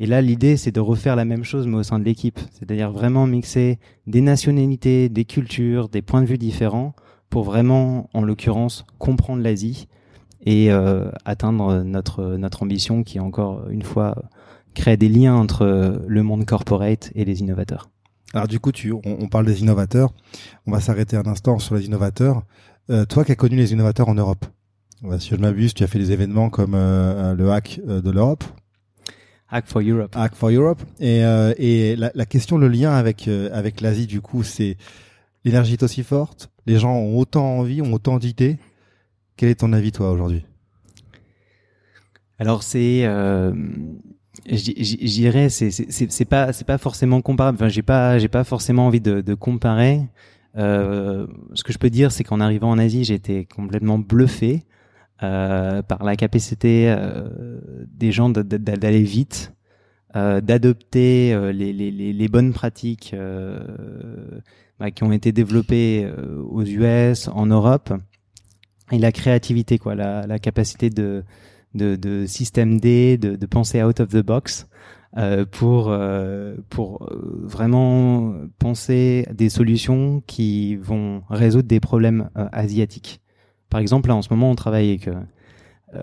Et 0.00 0.06
là, 0.06 0.20
l'idée, 0.20 0.56
c'est 0.56 0.72
de 0.72 0.80
refaire 0.80 1.14
la 1.14 1.24
même 1.24 1.44
chose, 1.44 1.68
mais 1.68 1.76
au 1.76 1.82
sein 1.84 2.00
de 2.00 2.04
l'équipe. 2.04 2.40
C'est-à-dire 2.50 2.90
vraiment 2.90 3.28
mixer 3.28 3.78
des 4.08 4.20
nationalités, 4.20 5.08
des 5.08 5.24
cultures, 5.24 5.88
des 5.88 6.02
points 6.02 6.22
de 6.22 6.26
vue 6.26 6.38
différents 6.38 6.94
pour 7.30 7.44
vraiment, 7.44 8.08
en 8.14 8.22
l'occurrence, 8.22 8.84
comprendre 8.98 9.42
l'Asie 9.42 9.86
et 10.46 10.70
euh, 10.72 11.10
atteindre 11.24 11.82
notre 11.82 12.36
notre 12.36 12.62
ambition 12.62 13.02
qui 13.02 13.18
encore 13.18 13.68
une 13.70 13.82
fois 13.82 14.24
créer 14.74 14.96
des 14.96 15.08
liens 15.08 15.34
entre 15.34 16.02
le 16.06 16.22
monde 16.22 16.44
corporate 16.44 17.10
et 17.14 17.24
les 17.24 17.40
innovateurs. 17.40 17.90
Alors 18.32 18.48
du 18.48 18.58
coup, 18.58 18.72
tu, 18.72 18.92
on, 18.92 19.28
parle 19.28 19.46
des 19.46 19.60
innovateurs. 19.60 20.12
On 20.66 20.72
va 20.72 20.80
s'arrêter 20.80 21.16
un 21.16 21.26
instant 21.26 21.58
sur 21.58 21.76
les 21.76 21.86
innovateurs. 21.86 22.42
Euh, 22.90 23.04
toi 23.04 23.24
qui 23.24 23.32
as 23.32 23.36
connu 23.36 23.56
les 23.56 23.72
innovateurs 23.72 24.08
en 24.08 24.14
Europe, 24.14 24.44
si 25.18 25.30
je 25.30 25.36
m'abuse, 25.36 25.74
tu 25.74 25.84
as 25.84 25.86
fait 25.86 25.98
des 25.98 26.12
événements 26.12 26.50
comme 26.50 26.74
euh, 26.74 27.34
le 27.34 27.50
hack 27.52 27.80
de 27.84 28.10
l'Europe. 28.10 28.44
Hack 29.50 29.66
for 29.66 29.82
Europe. 29.82 30.16
Hack 30.16 30.34
for 30.34 30.50
Europe. 30.50 30.82
Et, 30.98 31.18
et 31.18 31.96
la, 31.96 32.10
la, 32.14 32.26
question, 32.26 32.58
le 32.58 32.66
lien 32.68 32.92
avec 32.92 33.28
avec 33.28 33.80
l'Asie, 33.80 34.06
du 34.06 34.20
coup, 34.20 34.42
c'est 34.42 34.76
l'énergie 35.44 35.74
est 35.74 35.82
aussi 35.82 36.02
forte? 36.02 36.50
Les 36.66 36.78
gens 36.78 36.94
ont 36.94 37.18
autant 37.18 37.58
envie, 37.58 37.82
ont 37.82 37.92
autant 37.92 38.18
d'idées? 38.18 38.58
Quel 39.36 39.50
est 39.50 39.56
ton 39.56 39.72
avis 39.72 39.92
toi 39.92 40.10
aujourd'hui? 40.10 40.44
Alors 42.38 42.62
c'est, 42.62 43.04
euh, 43.04 43.52
j'irais, 44.46 45.48
c'est 45.48 45.70
c'est 45.70 46.24
pas 46.24 46.78
forcément 46.78 47.20
comparable. 47.20 47.56
Enfin, 47.56 47.68
j'ai 47.68 47.82
pas 47.82 48.18
pas 48.30 48.44
forcément 48.44 48.86
envie 48.86 49.00
de, 49.00 49.34
comparer. 49.34 50.02
Euh, 50.56 51.26
ce 51.54 51.64
que 51.64 51.72
je 51.72 51.78
peux 51.78 51.90
dire, 51.90 52.12
c'est 52.12 52.24
qu'en 52.24 52.40
arrivant 52.40 52.70
en 52.70 52.78
Asie, 52.78 53.04
j'étais 53.04 53.44
complètement 53.44 53.98
bluffé 53.98 54.64
euh, 55.22 55.80
par 55.82 56.02
la 56.02 56.16
capacité 56.16 56.86
euh, 56.88 57.28
des 57.86 58.10
gens 58.10 58.30
d'aller 58.30 59.02
vite, 59.02 59.54
euh, 60.16 60.40
d'adopter 60.40 61.52
les, 61.52 62.28
bonnes 62.28 62.52
pratiques 62.52 63.14
bah, 64.80 64.90
qui 64.90 65.04
ont 65.04 65.12
été 65.12 65.30
développées 65.30 66.10
aux 66.50 66.64
US, 66.64 67.28
en 67.28 67.46
Europe 67.46 67.94
et 68.90 68.98
la 68.98 69.12
créativité, 69.12 69.78
quoi, 69.78 69.94
la 69.94 70.38
capacité 70.40 70.90
de, 70.90 71.22
de, 71.74 71.96
de 71.96 72.26
système 72.26 72.80
D, 72.80 73.18
de, 73.18 73.36
de 73.36 73.46
penser 73.46 73.82
out 73.82 74.00
of 74.00 74.08
the 74.08 74.24
box 74.24 74.68
euh, 75.16 75.44
pour 75.48 75.90
euh, 75.90 76.56
pour 76.70 77.04
euh, 77.04 77.40
vraiment 77.44 78.34
penser 78.58 79.28
des 79.32 79.48
solutions 79.48 80.22
qui 80.26 80.74
vont 80.74 81.22
résoudre 81.30 81.68
des 81.68 81.78
problèmes 81.78 82.30
euh, 82.36 82.48
asiatiques. 82.50 83.20
Par 83.70 83.80
exemple, 83.80 84.08
là 84.08 84.16
en 84.16 84.22
ce 84.22 84.28
moment, 84.30 84.50
on 84.50 84.56
travaille 84.56 84.88
avec 84.88 85.08
euh, 85.08 85.20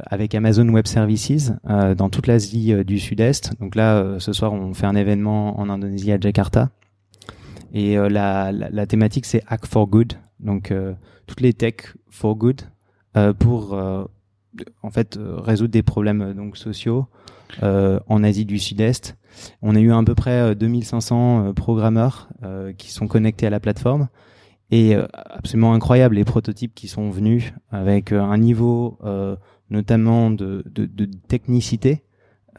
avec 0.06 0.34
Amazon 0.34 0.70
Web 0.70 0.88
Services 0.88 1.52
dans 1.98 2.10
toute 2.10 2.26
l'Asie 2.26 2.74
du 2.86 2.98
Sud-Est. 2.98 3.60
Donc 3.60 3.76
là, 3.76 4.20
ce 4.20 4.32
soir, 4.32 4.54
on 4.54 4.74
fait 4.74 4.86
un 4.86 4.96
événement 4.96 5.60
en 5.60 5.70
Indonésie 5.70 6.14
à 6.14 6.18
Jakarta. 6.18 6.70
Et 7.74 7.96
la, 7.96 8.54
la, 8.54 8.70
la, 8.70 8.86
thématique, 8.86 9.26
c'est 9.26 9.44
Hack 9.48 9.66
for 9.66 9.88
Good. 9.88 10.14
Donc 10.40 10.74
toutes 11.28 11.42
les 11.42 11.52
tech 11.52 11.94
for 12.10 12.38
good 12.38 12.62
pour 13.40 13.78
en 14.84 14.92
fait 14.92 15.18
euh, 15.18 15.40
résoudre 15.40 15.72
des 15.72 15.84
problèmes 15.84 16.34
donc 16.34 16.58
sociaux 16.58 17.08
en 17.62 18.24
Asie 18.24 18.46
du 18.46 18.60
Sud-Est. 18.60 19.18
On 19.62 19.76
a 19.76 19.80
eu 19.80 19.92
à 19.92 20.02
peu 20.04 20.16
près 20.16 20.56
2500 20.56 21.54
programmeurs 21.54 22.30
qui 22.78 22.92
sont 22.94 23.10
connectés 23.10 23.46
à 23.46 23.50
la 23.50 23.60
plateforme 23.60 24.08
et 24.72 24.96
absolument 25.14 25.74
incroyable 25.74 26.16
les 26.16 26.24
prototypes 26.24 26.74
qui 26.74 26.88
sont 26.88 27.10
venus 27.10 27.52
avec 27.72 28.14
un 28.14 28.38
niveau 28.38 29.00
notamment 29.70 30.32
de, 30.32 30.64
de, 30.66 30.86
de 30.86 31.10
technicité 31.28 32.04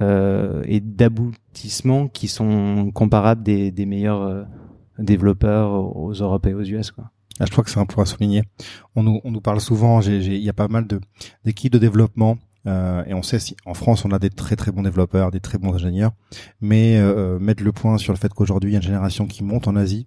euh, 0.02 0.62
et 0.66 0.80
d'aboutissement 0.80 2.08
qui 2.08 2.28
sont 2.28 2.90
comparables 2.92 3.42
des, 3.42 3.70
des 3.70 3.86
meilleurs 3.86 4.46
développeurs 4.98 5.96
aux 5.96 6.12
Europes 6.12 6.46
et 6.46 6.54
aux 6.54 6.62
US. 6.62 6.90
Quoi. 6.90 7.10
Ah, 7.42 7.46
je 7.46 7.50
crois 7.50 7.64
que 7.64 7.70
c'est 7.70 7.80
un 7.80 7.86
point 7.86 8.04
à 8.04 8.06
souligner. 8.06 8.44
On 8.94 9.02
nous, 9.02 9.20
on 9.24 9.32
nous 9.32 9.40
parle 9.40 9.60
souvent, 9.60 10.00
il 10.00 10.36
y 10.36 10.48
a 10.48 10.52
pas 10.52 10.68
mal 10.68 10.86
d'équipes 11.44 11.72
de 11.72 11.78
développement 11.78 12.38
euh, 12.68 13.02
et 13.06 13.14
on 13.14 13.22
sait 13.24 13.40
si 13.40 13.56
en 13.66 13.74
France 13.74 14.04
on 14.04 14.12
a 14.12 14.20
des 14.20 14.30
très 14.30 14.54
très 14.54 14.70
bons 14.70 14.84
développeurs, 14.84 15.32
des 15.32 15.40
très 15.40 15.58
bons 15.58 15.74
ingénieurs, 15.74 16.12
mais 16.60 16.98
euh, 16.98 17.40
mettre 17.40 17.64
le 17.64 17.72
point 17.72 17.98
sur 17.98 18.12
le 18.12 18.18
fait 18.18 18.32
qu'aujourd'hui 18.32 18.70
il 18.70 18.72
y 18.74 18.76
a 18.76 18.78
une 18.78 18.84
génération 18.84 19.26
qui 19.26 19.42
monte 19.42 19.66
en 19.66 19.74
Asie, 19.74 20.06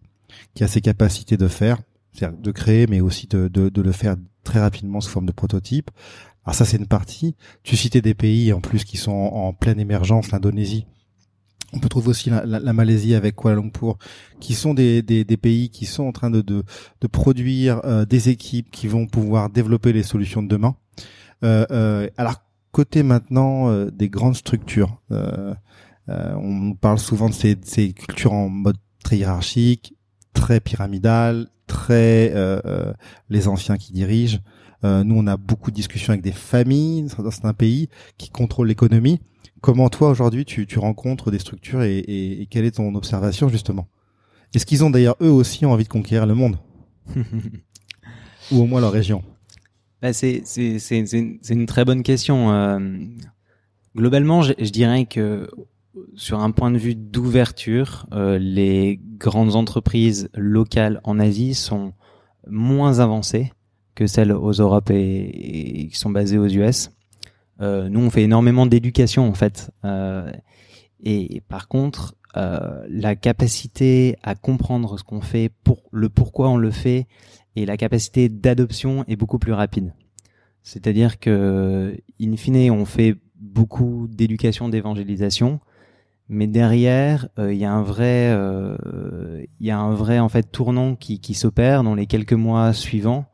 qui 0.54 0.64
a 0.64 0.70
ses 0.70 0.80
capacités 0.80 1.36
de 1.36 1.50
faire, 1.50 1.80
c'est-à-dire 2.14 2.40
de 2.40 2.52
créer, 2.52 2.88
mais 2.88 3.02
aussi 3.02 3.28
de, 3.28 3.50
de, 3.50 3.68
de 3.68 3.82
le 3.82 3.92
faire 3.92 4.16
très 4.46 4.62
rapidement 4.62 5.02
sous 5.02 5.10
forme 5.10 5.26
de 5.26 5.34
prototype. 5.34 5.92
Alors 6.46 6.56
ça, 6.56 6.64
c'est 6.64 6.78
une 6.78 6.88
partie. 6.88 7.36
Tu 7.64 7.76
citais 7.76 8.02
des 8.02 8.14
pays 8.14 8.54
en 8.54 8.62
plus 8.62 8.84
qui 8.84 8.98
sont 8.98 9.12
en, 9.12 9.52
pleine 9.52 9.80
émergence, 9.80 10.32
l'Indonésie. 10.32 10.86
On 11.74 11.80
peut 11.80 11.90
trouver 11.90 12.10
aussi 12.10 12.30
la, 12.30 12.46
la, 12.46 12.74
Malaisie 12.74 13.16
avec 13.16 13.36
Kuala 13.36 13.58
Lumpur, 13.58 13.98
qui 14.40 14.54
sont 14.54 14.74
des, 14.74 15.02
des, 15.02 15.24
des, 15.24 15.38
pays 15.38 15.70
qui 15.70 15.86
sont 15.86 16.04
en 16.04 16.12
train 16.12 16.30
de, 16.30 16.42
de, 16.42 16.64
de 17.02 17.08
produire 17.08 17.82
euh, 17.86 18.06
des 18.06 18.30
équipes 18.30 18.72
qui 18.72 18.88
vont 18.88 19.08
pouvoir 19.08 19.50
développer 19.50 19.92
les 19.92 20.04
solutions 20.04 20.42
de 20.42 20.48
demain. 20.48 20.76
Euh, 21.44 21.66
euh, 21.72 22.08
alors 22.18 22.36
côté 22.72 23.04
maintenant 23.04 23.70
euh, 23.70 23.90
des 23.92 24.10
grandes 24.10 24.36
structures, 24.36 25.02
euh, 25.12 25.54
on 26.08 26.76
parle 26.76 27.00
souvent 27.00 27.30
de 27.30 27.34
ces, 27.34 27.58
ces 27.64 27.94
cultures 27.94 28.34
en 28.34 28.48
mode 28.48 28.78
très 29.04 29.18
hiérarchique, 29.18 29.96
très 30.34 30.60
pyramidal, 30.60 31.48
très 31.68 32.34
les 33.30 33.48
anciens 33.48 33.78
qui 33.78 33.92
dirigent. 33.92 34.40
Euh, 34.86 35.04
nous, 35.04 35.16
on 35.18 35.26
a 35.28 35.38
beaucoup 35.38 35.72
de 35.72 35.76
discussions 35.76 36.12
avec 36.12 36.22
des 36.22 36.32
familles 36.32 37.08
dans 37.18 37.32
certains 37.32 37.54
pays 37.54 37.90
qui 38.18 38.30
contrôlent 38.30 38.68
l'économie. 38.68 39.20
Comment 39.66 39.90
toi 39.90 40.12
aujourd'hui 40.12 40.46
tu, 40.46 40.68
tu 40.68 40.78
rencontres 40.78 41.32
des 41.32 41.40
structures 41.40 41.82
et, 41.82 41.98
et, 41.98 42.46
quelle 42.52 42.66
est 42.66 42.76
ton 42.76 42.94
observation 42.94 43.50
justement? 43.50 43.88
Est-ce 44.54 44.64
qu'ils 44.64 44.84
ont 44.84 44.92
d'ailleurs 44.92 45.16
eux 45.24 45.32
aussi 45.32 45.66
envie 45.66 45.86
de 45.86 45.90
conquérir 45.90 46.28
le 46.28 46.36
monde? 46.36 46.60
Ou 48.52 48.62
au 48.62 48.68
moins 48.68 48.80
leur 48.80 48.92
région? 48.92 49.24
Bah 50.04 50.14
c'est 50.14 50.44
c'est 50.46 50.78
c'est 50.78 51.00
une, 51.00 51.40
une, 51.50 51.66
très 51.66 51.84
bonne 51.84 52.04
question. 52.04 52.52
Euh, 52.52 52.80
globalement, 53.96 54.44
je, 54.44 54.54
je, 54.60 54.70
dirais 54.70 55.08
que 55.08 55.50
sur 56.14 56.42
un 56.42 56.52
point 56.52 56.70
de 56.70 56.78
vue 56.78 56.94
d'ouverture, 56.94 58.06
euh, 58.14 58.38
les 58.38 59.00
grandes 59.18 59.56
entreprises 59.56 60.30
locales 60.36 61.02
en 61.04 61.18
Asie 61.18 61.56
sont 61.56 61.94
moins 62.48 63.00
avancées 63.00 63.52
que 63.96 64.06
celles 64.06 64.32
aux 64.32 64.52
Europes 64.52 64.92
et, 64.92 65.88
qui 65.92 65.98
sont 65.98 66.12
basées 66.12 66.38
aux 66.38 66.50
US. 66.50 66.92
Euh, 67.62 67.90
nous, 67.90 68.02
on 68.02 68.10
fait 68.10 68.24
énormément 68.24 68.66
d'éducation 68.66 69.28
en 69.28 69.34
fait, 69.34 69.72
euh, 69.86 70.30
et, 71.04 71.42
par 71.48 71.68
contre, 71.68 72.16
euh, 72.36 72.86
la 72.90 73.16
capacité 73.16 74.18
à 74.24 74.36
comprendre 74.36 75.00
ce 75.00 75.04
qu'on 75.04 75.22
fait, 75.22 75.50
pour 75.64 75.84
le 75.92 76.10
pourquoi 76.10 76.50
on 76.50 76.58
le 76.58 76.72
fait, 76.72 77.08
et 77.56 77.66
la 77.66 77.78
capacité 77.78 78.28
d'adoption 78.28 79.06
est 79.08 79.16
beaucoup 79.16 79.40
plus 79.40 79.54
rapide. 79.54 79.94
C'est-à-dire 80.64 81.20
que, 81.20 81.96
in 82.20 82.36
fine, 82.36 82.72
on 82.72 82.86
fait 82.86 83.16
beaucoup 83.40 84.08
d'éducation, 84.10 84.68
d'évangélisation, 84.68 85.60
mais 86.28 86.48
derrière, 86.48 87.30
il 87.38 87.54
y 87.54 87.66
a 87.66 87.72
un 87.72 87.84
vrai, 87.84 88.36
il 89.60 89.66
y 89.66 89.72
a 89.72 89.78
un 89.78 89.94
vrai 89.94 90.20
en 90.20 90.28
fait 90.28 90.52
tournant 90.52 90.96
qui, 90.96 91.20
qui 91.20 91.36
s'opère 91.36 91.84
dans 91.84 91.94
les 91.94 92.08
quelques 92.08 92.34
mois 92.34 92.74
suivants 92.74 93.26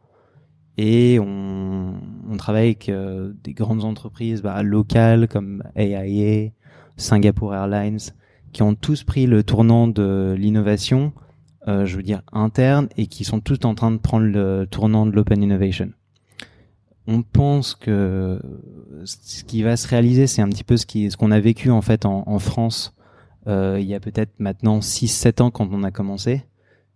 et 0.77 1.19
on, 1.19 1.93
travaille 2.37 2.67
avec 2.67 2.89
euh, 2.89 3.33
des 3.43 3.53
grandes 3.53 3.83
entreprises 3.83 4.41
bah, 4.41 4.63
locales 4.63 5.27
comme 5.27 5.63
AIA, 5.75 6.49
Singapore 6.97 7.53
Airlines, 7.53 7.99
qui 8.51 8.63
ont 8.63 8.73
tous 8.73 9.03
pris 9.03 9.27
le 9.27 9.43
tournant 9.43 9.87
de 9.87 10.35
l'innovation, 10.37 11.13
euh, 11.67 11.85
je 11.85 11.97
veux 11.97 12.03
dire 12.03 12.21
interne, 12.31 12.87
et 12.97 13.07
qui 13.07 13.25
sont 13.25 13.41
tous 13.41 13.59
en 13.63 13.75
train 13.75 13.91
de 13.91 13.97
prendre 13.97 14.25
le 14.25 14.65
tournant 14.69 15.05
de 15.05 15.11
l'open 15.11 15.43
innovation. 15.43 15.91
On 17.05 17.21
pense 17.21 17.75
que 17.75 18.39
ce 19.03 19.43
qui 19.43 19.61
va 19.61 19.75
se 19.75 19.87
réaliser, 19.87 20.25
c'est 20.25 20.41
un 20.41 20.49
petit 20.49 20.63
peu 20.63 20.77
ce 20.77 21.17
qu'on 21.17 21.31
a 21.31 21.39
vécu 21.39 21.69
en 21.69 21.81
fait 21.81 22.05
en, 22.05 22.39
France 22.39 22.95
euh, 23.47 23.77
il 23.79 23.87
y 23.87 23.95
a 23.95 23.99
peut-être 23.99 24.31
maintenant 24.39 24.79
6-7 24.79 25.41
ans 25.41 25.51
quand 25.51 25.67
on 25.71 25.83
a 25.83 25.91
commencé. 25.91 26.43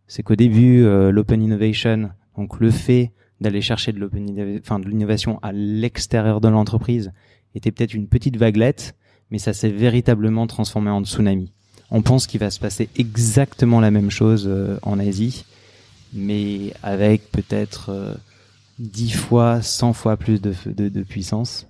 C'est 0.07 0.23
qu'au 0.23 0.35
début, 0.35 0.83
l'open 0.83 1.41
innovation, 1.41 2.11
donc 2.37 2.59
le 2.59 2.69
fait 2.69 3.11
d'aller 3.41 3.61
chercher 3.61 3.91
de 3.91 3.99
l'open 3.99 4.59
enfin 4.61 4.79
de 4.79 4.87
l'innovation 4.87 5.39
à 5.41 5.51
l'extérieur 5.51 6.41
de 6.41 6.47
l'entreprise 6.47 7.11
était 7.53 7.71
peut-être 7.71 7.93
une 7.93 8.07
petite 8.07 8.37
vaguelette, 8.37 8.95
mais 9.31 9.39
ça 9.39 9.53
s'est 9.53 9.69
véritablement 9.69 10.47
transformé 10.47 10.89
en 10.89 11.03
tsunami. 11.03 11.51
On 11.91 12.01
pense 12.01 12.27
qu'il 12.27 12.39
va 12.39 12.49
se 12.49 12.59
passer 12.59 12.89
exactement 12.97 13.79
la 13.79 13.91
même 13.91 14.09
chose 14.09 14.45
euh, 14.47 14.77
en 14.81 14.99
Asie, 14.99 15.45
mais 16.13 16.73
avec 16.83 17.31
peut-être 17.31 17.89
euh, 17.89 18.13
dix 18.79 19.07
10 19.07 19.13
fois, 19.13 19.61
100 19.61 19.93
fois 19.93 20.17
plus 20.17 20.41
de, 20.41 20.53
de, 20.65 21.03
puissance. 21.03 21.67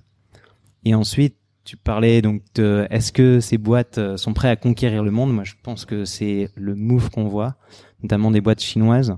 Et 0.86 0.96
ensuite, 0.96 1.36
tu 1.66 1.78
parlais 1.78 2.22
donc 2.22 2.42
est-ce 2.58 3.12
que 3.12 3.40
ces 3.40 3.58
boîtes 3.58 3.98
euh, 3.98 4.18
sont 4.18 4.34
prêtes 4.34 4.52
à 4.52 4.56
conquérir 4.56 5.04
le 5.04 5.12
monde? 5.12 5.34
Moi, 5.34 5.44
je 5.44 5.54
pense 5.62 5.86
que 5.86 6.06
c'est 6.06 6.50
le 6.56 6.76
move 6.76 7.10
qu'on 7.10 7.28
voit, 7.28 7.56
notamment 8.02 8.32
des 8.32 8.42
boîtes 8.42 8.62
chinoises 8.62 9.18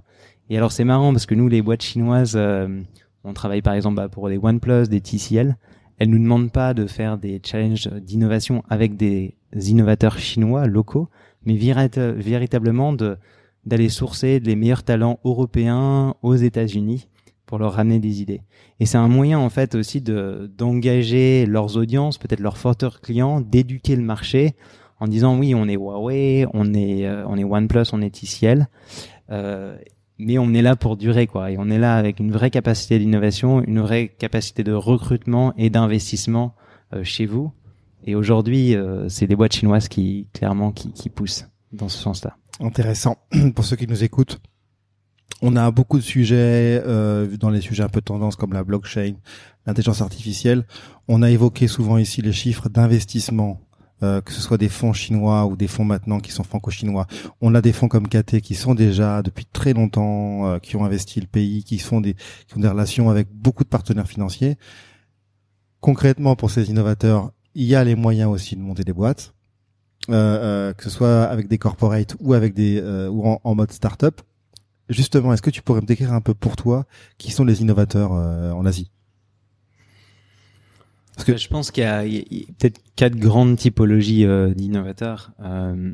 et 0.49 0.57
alors 0.57 0.71
c'est 0.71 0.83
marrant 0.83 1.11
parce 1.11 1.25
que 1.25 1.35
nous, 1.35 1.47
les 1.47 1.61
boîtes 1.61 1.83
chinoises, 1.83 2.35
euh, 2.35 2.81
on 3.23 3.33
travaille 3.33 3.61
par 3.61 3.73
exemple 3.73 3.95
bah, 3.95 4.09
pour 4.09 4.29
des 4.29 4.37
OnePlus, 4.37 4.87
des 4.87 5.01
TCL. 5.01 5.57
Elles 5.99 6.09
nous 6.09 6.19
demandent 6.19 6.51
pas 6.51 6.73
de 6.73 6.85
faire 6.85 7.17
des 7.17 7.41
challenges 7.43 7.87
d'innovation 7.87 8.63
avec 8.69 8.97
des 8.97 9.35
innovateurs 9.53 10.19
chinois 10.19 10.67
locaux, 10.67 11.09
mais 11.45 11.55
véritablement 11.55 12.93
de 12.93 13.17
d'aller 13.65 13.89
sourcer 13.89 14.39
les 14.39 14.55
meilleurs 14.55 14.83
talents 14.83 15.19
européens 15.25 16.15
aux 16.21 16.35
États-Unis 16.35 17.09
pour 17.45 17.59
leur 17.59 17.73
ramener 17.73 17.99
des 17.99 18.21
idées. 18.21 18.41
Et 18.79 18.85
c'est 18.85 18.97
un 18.97 19.09
moyen 19.09 19.39
en 19.39 19.49
fait 19.49 19.75
aussi 19.75 20.01
de 20.01 20.49
d'engager 20.57 21.45
leurs 21.45 21.75
audiences, 21.75 22.17
peut-être 22.17 22.39
leurs 22.39 22.57
forteurs 22.57 23.01
clients, 23.01 23.41
d'éduquer 23.41 23.95
le 23.95 24.03
marché 24.03 24.55
en 24.99 25.07
disant 25.07 25.37
oui, 25.37 25.53
on 25.53 25.67
est 25.67 25.75
Huawei, 25.75 26.45
on 26.53 26.73
est 26.73 27.05
euh, 27.05 27.25
on 27.27 27.37
est 27.37 27.43
OnePlus, 27.43 27.85
on 27.91 28.01
est 28.01 28.13
TCL. 28.13 28.67
Euh, 29.31 29.77
mais 30.19 30.37
on 30.37 30.53
est 30.53 30.61
là 30.61 30.75
pour 30.75 30.97
durer 30.97 31.27
quoi. 31.27 31.51
Et 31.51 31.57
on 31.57 31.69
est 31.69 31.77
là 31.77 31.95
avec 31.95 32.19
une 32.19 32.31
vraie 32.31 32.49
capacité 32.49 32.99
d'innovation 32.99 33.61
une 33.63 33.79
vraie 33.79 34.07
capacité 34.07 34.63
de 34.63 34.73
recrutement 34.73 35.53
et 35.57 35.69
d'investissement 35.69 36.55
euh, 36.93 37.03
chez 37.03 37.25
vous. 37.25 37.51
Et 38.05 38.15
aujourd'hui 38.15 38.75
euh, 38.75 39.09
c'est 39.09 39.27
des 39.27 39.35
boîtes 39.35 39.53
chinoises 39.53 39.87
qui 39.87 40.27
clairement 40.33 40.71
qui, 40.71 40.91
qui 40.91 41.09
poussent 41.09 41.45
dans 41.71 41.89
ce 41.89 41.97
sens-là. 41.97 42.37
Intéressant. 42.59 43.17
Pour 43.55 43.65
ceux 43.65 43.75
qui 43.75 43.87
nous 43.87 44.03
écoutent 44.03 44.39
on 45.41 45.55
a 45.55 45.69
beaucoup 45.69 45.97
de 45.97 46.03
sujets 46.03 46.81
euh, 46.85 47.37
dans 47.37 47.49
les 47.49 47.61
sujets 47.61 47.83
un 47.83 47.89
peu 47.89 48.01
tendance 48.01 48.35
comme 48.35 48.53
la 48.53 48.63
blockchain 48.63 49.13
l'intelligence 49.67 50.01
artificielle. 50.01 50.65
On 51.07 51.21
a 51.21 51.29
évoqué 51.29 51.67
souvent 51.67 51.97
ici 51.97 52.21
les 52.21 52.31
chiffres 52.31 52.69
d'investissement 52.69 53.66
euh, 54.03 54.21
que 54.21 54.31
ce 54.31 54.41
soit 54.41 54.59
des 54.59 54.69
fonds 54.69 54.93
chinois 54.93 55.47
ou 55.47 55.55
des 55.55 55.67
fonds 55.67 55.83
maintenant 55.83 56.19
qui 56.19 56.31
sont 56.31 56.43
franco-chinois. 56.43 57.07
On 57.41 57.55
a 57.55 57.61
des 57.61 57.73
fonds 57.73 57.87
comme 57.87 58.07
KT 58.07 58.41
qui 58.41 58.53
sont 58.53 58.75
déjà 58.75 59.23
depuis 59.23 59.45
très 59.45 59.73
longtemps, 59.73 60.47
euh, 60.47 60.59
qui 60.59 60.75
ont 60.75 60.85
investi 60.85 61.19
le 61.19 61.25
pays, 61.25 61.63
qui 61.63 61.79
font 61.79 61.99
des, 61.99 62.15
ont 62.55 62.59
des 62.59 62.67
relations 62.67 63.09
avec 63.09 63.27
beaucoup 63.33 63.63
de 63.63 63.69
partenaires 63.69 64.07
financiers. 64.07 64.57
Concrètement, 65.79 66.35
pour 66.35 66.51
ces 66.51 66.69
innovateurs, 66.69 67.31
il 67.55 67.63
y 67.63 67.73
a 67.73 67.83
les 67.83 67.95
moyens 67.95 68.29
aussi 68.29 68.55
de 68.55 68.61
monter 68.61 68.83
des 68.83 68.93
boîtes, 68.93 69.33
euh, 70.11 70.73
que 70.73 70.83
ce 70.83 70.91
soit 70.91 71.23
avec 71.23 71.47
des 71.47 71.57
corporates 71.57 72.15
ou 72.19 72.33
avec 72.33 72.53
des 72.53 72.79
ou 73.11 73.27
en, 73.27 73.41
en 73.43 73.55
mode 73.55 73.71
startup. 73.71 74.21
Justement, 74.89 75.33
est-ce 75.33 75.41
que 75.41 75.49
tu 75.49 75.63
pourrais 75.63 75.81
me 75.81 75.87
décrire 75.87 76.13
un 76.13 76.21
peu 76.21 76.35
pour 76.35 76.55
toi 76.55 76.85
qui 77.17 77.31
sont 77.31 77.43
les 77.43 77.61
innovateurs 77.61 78.11
en 78.11 78.63
Asie? 78.65 78.91
Parce 81.17 81.25
que 81.25 81.37
je 81.37 81.47
pense 81.47 81.71
qu'il 81.71 81.83
y 81.83 81.87
a, 81.87 82.03
peut-être 82.59 82.79
quatre 82.95 83.15
grandes 83.15 83.57
typologies 83.57 84.23
euh, 84.23 84.53
d'innovateurs. 84.53 85.31
Euh, 85.41 85.91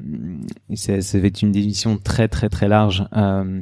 ça, 0.75 0.97
va 0.97 1.27
être 1.27 1.41
une 1.41 1.53
définition 1.53 1.97
très 1.97 2.27
très 2.27 2.49
très 2.49 2.67
large. 2.67 3.05
Euh, 3.15 3.61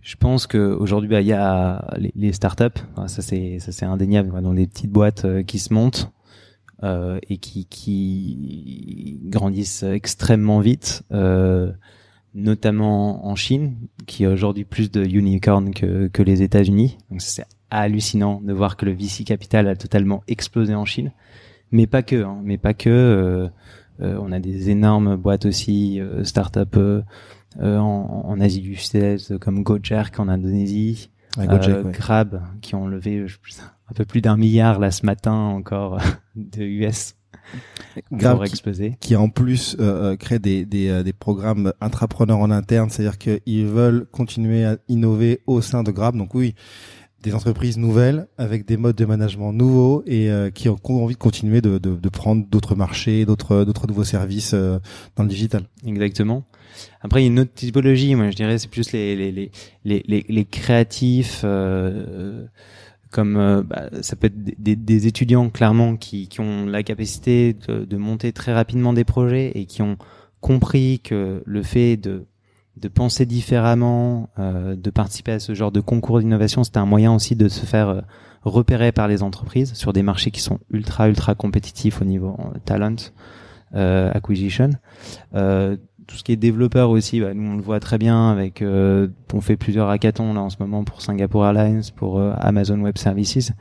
je 0.00 0.16
pense 0.16 0.46
qu'aujourd'hui, 0.46 1.10
bah, 1.10 1.20
il 1.20 1.26
y 1.26 1.34
a 1.34 1.86
les, 2.14 2.32
startups. 2.32 2.80
ça 3.06 3.20
c'est 3.20 3.58
ça 3.58 3.70
c'est 3.70 3.84
indéniable. 3.84 4.32
Dans 4.40 4.54
des 4.54 4.66
petites 4.66 4.90
boîtes 4.90 5.26
euh, 5.26 5.42
qui 5.42 5.58
se 5.58 5.74
montent 5.74 6.10
euh, 6.82 7.18
et 7.28 7.36
qui 7.36 7.66
qui 7.66 9.20
grandissent 9.24 9.82
extrêmement 9.82 10.60
vite. 10.60 11.02
notamment 12.34 13.26
en 13.26 13.36
Chine, 13.36 13.76
qui 14.06 14.24
a 14.24 14.30
aujourd'hui 14.30 14.64
plus 14.64 14.90
de 14.90 15.04
unicorns 15.04 15.74
que, 15.74 16.08
que 16.08 16.22
les 16.22 16.40
États-Unis. 16.40 16.96
Hallucinant 17.80 18.40
de 18.42 18.52
voir 18.52 18.76
que 18.76 18.84
le 18.84 18.92
VC 18.92 19.24
capital 19.24 19.68
a 19.68 19.76
totalement 19.76 20.22
explosé 20.28 20.74
en 20.74 20.84
Chine, 20.84 21.12
mais 21.70 21.86
pas 21.86 22.02
que, 22.02 22.22
hein, 22.22 22.40
mais 22.42 22.58
pas 22.58 22.74
que. 22.74 22.90
Euh, 22.90 23.48
euh, 24.00 24.18
on 24.20 24.32
a 24.32 24.40
des 24.40 24.70
énormes 24.70 25.16
boîtes 25.16 25.46
aussi, 25.46 26.00
euh, 26.00 26.24
start-up 26.24 26.76
euh, 26.76 27.02
en, 27.60 28.24
en, 28.26 28.40
Asie 28.40 28.60
du 28.60 28.74
Sud-Est 28.74 29.38
comme 29.38 29.62
Gojek 29.62 30.18
en 30.18 30.28
Indonésie, 30.28 31.10
Grab 31.38 32.42
qui 32.60 32.74
ont 32.74 32.86
levé 32.86 33.24
un 33.88 33.94
peu 33.94 34.04
plus 34.04 34.20
d'un 34.20 34.36
milliard 34.36 34.78
là 34.78 34.90
ce 34.90 35.06
matin 35.06 35.32
encore 35.32 35.98
de 36.36 36.62
US. 36.62 37.14
Grab 38.10 38.44
qui, 38.44 38.96
qui 39.00 39.16
en 39.16 39.28
plus 39.28 39.76
euh, 39.78 40.16
crée 40.16 40.38
des, 40.38 40.64
des, 40.64 41.02
des 41.02 41.12
programmes 41.12 41.72
intrapreneurs 41.80 42.38
en 42.38 42.50
interne, 42.50 42.88
c'est-à-dire 42.88 43.18
qu'ils 43.18 43.66
veulent 43.66 44.06
continuer 44.10 44.64
à 44.64 44.78
innover 44.88 45.42
au 45.46 45.60
sein 45.60 45.82
de 45.82 45.90
Grab. 45.90 46.16
Donc 46.16 46.34
oui, 46.34 46.54
des 47.22 47.34
entreprises 47.34 47.78
nouvelles 47.78 48.26
avec 48.36 48.66
des 48.66 48.76
modes 48.76 48.96
de 48.96 49.04
management 49.04 49.52
nouveaux 49.52 50.02
et 50.06 50.30
euh, 50.30 50.50
qui 50.50 50.68
ont 50.68 50.78
envie 50.84 51.14
de 51.14 51.18
continuer 51.18 51.60
de, 51.60 52.08
prendre 52.08 52.44
d'autres 52.46 52.74
marchés, 52.74 53.24
d'autres 53.24 53.86
nouveaux 53.86 54.04
services 54.04 54.52
euh, 54.54 54.78
dans 55.16 55.22
le 55.22 55.28
digital. 55.28 55.64
Exactement. 55.86 56.44
Après, 57.00 57.20
il 57.20 57.24
y 57.24 57.28
a 57.28 57.30
une 57.32 57.40
autre 57.40 57.54
typologie. 57.54 58.14
Moi, 58.14 58.30
je 58.30 58.36
dirais, 58.36 58.58
c'est 58.58 58.68
plus 58.68 58.92
les 58.92 60.46
créatifs. 60.50 61.42
Euh, 61.44 62.44
comme 63.10 63.62
bah, 63.68 63.90
ça 64.00 64.16
peut 64.16 64.28
être 64.28 64.42
des, 64.58 65.06
étudiants 65.06 65.50
clairement 65.50 65.96
qui, 65.96 66.28
qui 66.28 66.40
ont 66.40 66.64
la 66.64 66.82
capacité 66.82 67.52
de, 67.52 67.84
de, 67.84 67.96
monter 67.98 68.32
très 68.32 68.54
rapidement 68.54 68.94
des 68.94 69.04
projets 69.04 69.52
et 69.54 69.66
qui 69.66 69.82
ont 69.82 69.98
compris 70.40 71.00
que 71.00 71.42
le 71.44 71.62
fait 71.62 71.98
de 71.98 72.24
de 72.76 72.88
penser 72.88 73.26
différemment, 73.26 74.30
euh, 74.38 74.76
de 74.76 74.90
participer 74.90 75.32
à 75.32 75.40
ce 75.40 75.54
genre 75.54 75.72
de 75.72 75.80
concours 75.80 76.20
d'innovation, 76.20 76.64
c'était 76.64 76.78
un 76.78 76.86
moyen 76.86 77.14
aussi 77.14 77.36
de 77.36 77.48
se 77.48 77.66
faire 77.66 77.88
euh, 77.88 78.00
repérer 78.44 78.92
par 78.92 79.08
les 79.08 79.22
entreprises 79.22 79.74
sur 79.74 79.92
des 79.92 80.02
marchés 80.02 80.30
qui 80.30 80.40
sont 80.40 80.58
ultra 80.70 81.08
ultra 81.08 81.34
compétitifs 81.34 82.02
au 82.02 82.04
niveau 82.04 82.36
euh, 82.38 82.58
talent 82.64 82.96
euh, 83.74 84.10
acquisition. 84.12 84.70
Euh, 85.34 85.76
tout 86.06 86.16
ce 86.16 86.24
qui 86.24 86.32
est 86.32 86.36
développeur 86.36 86.90
aussi, 86.90 87.20
bah, 87.20 87.32
nous 87.32 87.52
on 87.52 87.56
le 87.56 87.62
voit 87.62 87.80
très 87.80 87.96
bien 87.96 88.30
avec, 88.30 88.62
on 88.62 89.40
fait 89.40 89.56
plusieurs 89.56 89.88
hackathons 89.88 90.34
là 90.34 90.42
en 90.42 90.50
ce 90.50 90.56
moment 90.58 90.84
pour 90.84 91.00
Singapore 91.00 91.46
Airlines, 91.46 91.82
pour 91.94 92.20
Amazon 92.20 92.80
Web 92.80 92.98
Services. 92.98 93.52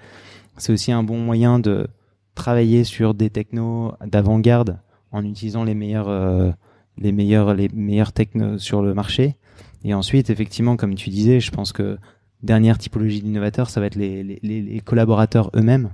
C'est 0.57 0.73
aussi 0.73 0.91
un 0.91 1.03
bon 1.03 1.19
moyen 1.19 1.59
de 1.59 1.87
travailler 2.33 2.83
sur 2.83 3.13
des 3.13 3.29
technos 3.29 3.93
d'avant-garde 4.05 4.79
en 5.11 5.23
utilisant 5.23 5.63
les 5.63 5.75
meilleurs 5.75 6.55
les 6.97 7.11
meilleurs 7.11 7.53
les 7.53 7.69
meilleurs 7.69 8.13
technos 8.13 8.57
sur 8.57 8.81
le 8.81 8.93
marché. 8.93 9.35
Et 9.83 9.93
ensuite, 9.93 10.29
effectivement, 10.29 10.75
comme 10.77 10.95
tu 10.95 11.09
disais, 11.09 11.39
je 11.39 11.51
pense 11.51 11.71
que 11.71 11.97
dernière 12.43 12.77
typologie 12.77 13.21
d'innovateurs, 13.21 13.69
ça 13.69 13.79
va 13.79 13.87
être 13.87 13.95
les, 13.95 14.23
les, 14.23 14.39
les 14.61 14.79
collaborateurs 14.79 15.51
eux-mêmes. 15.55 15.91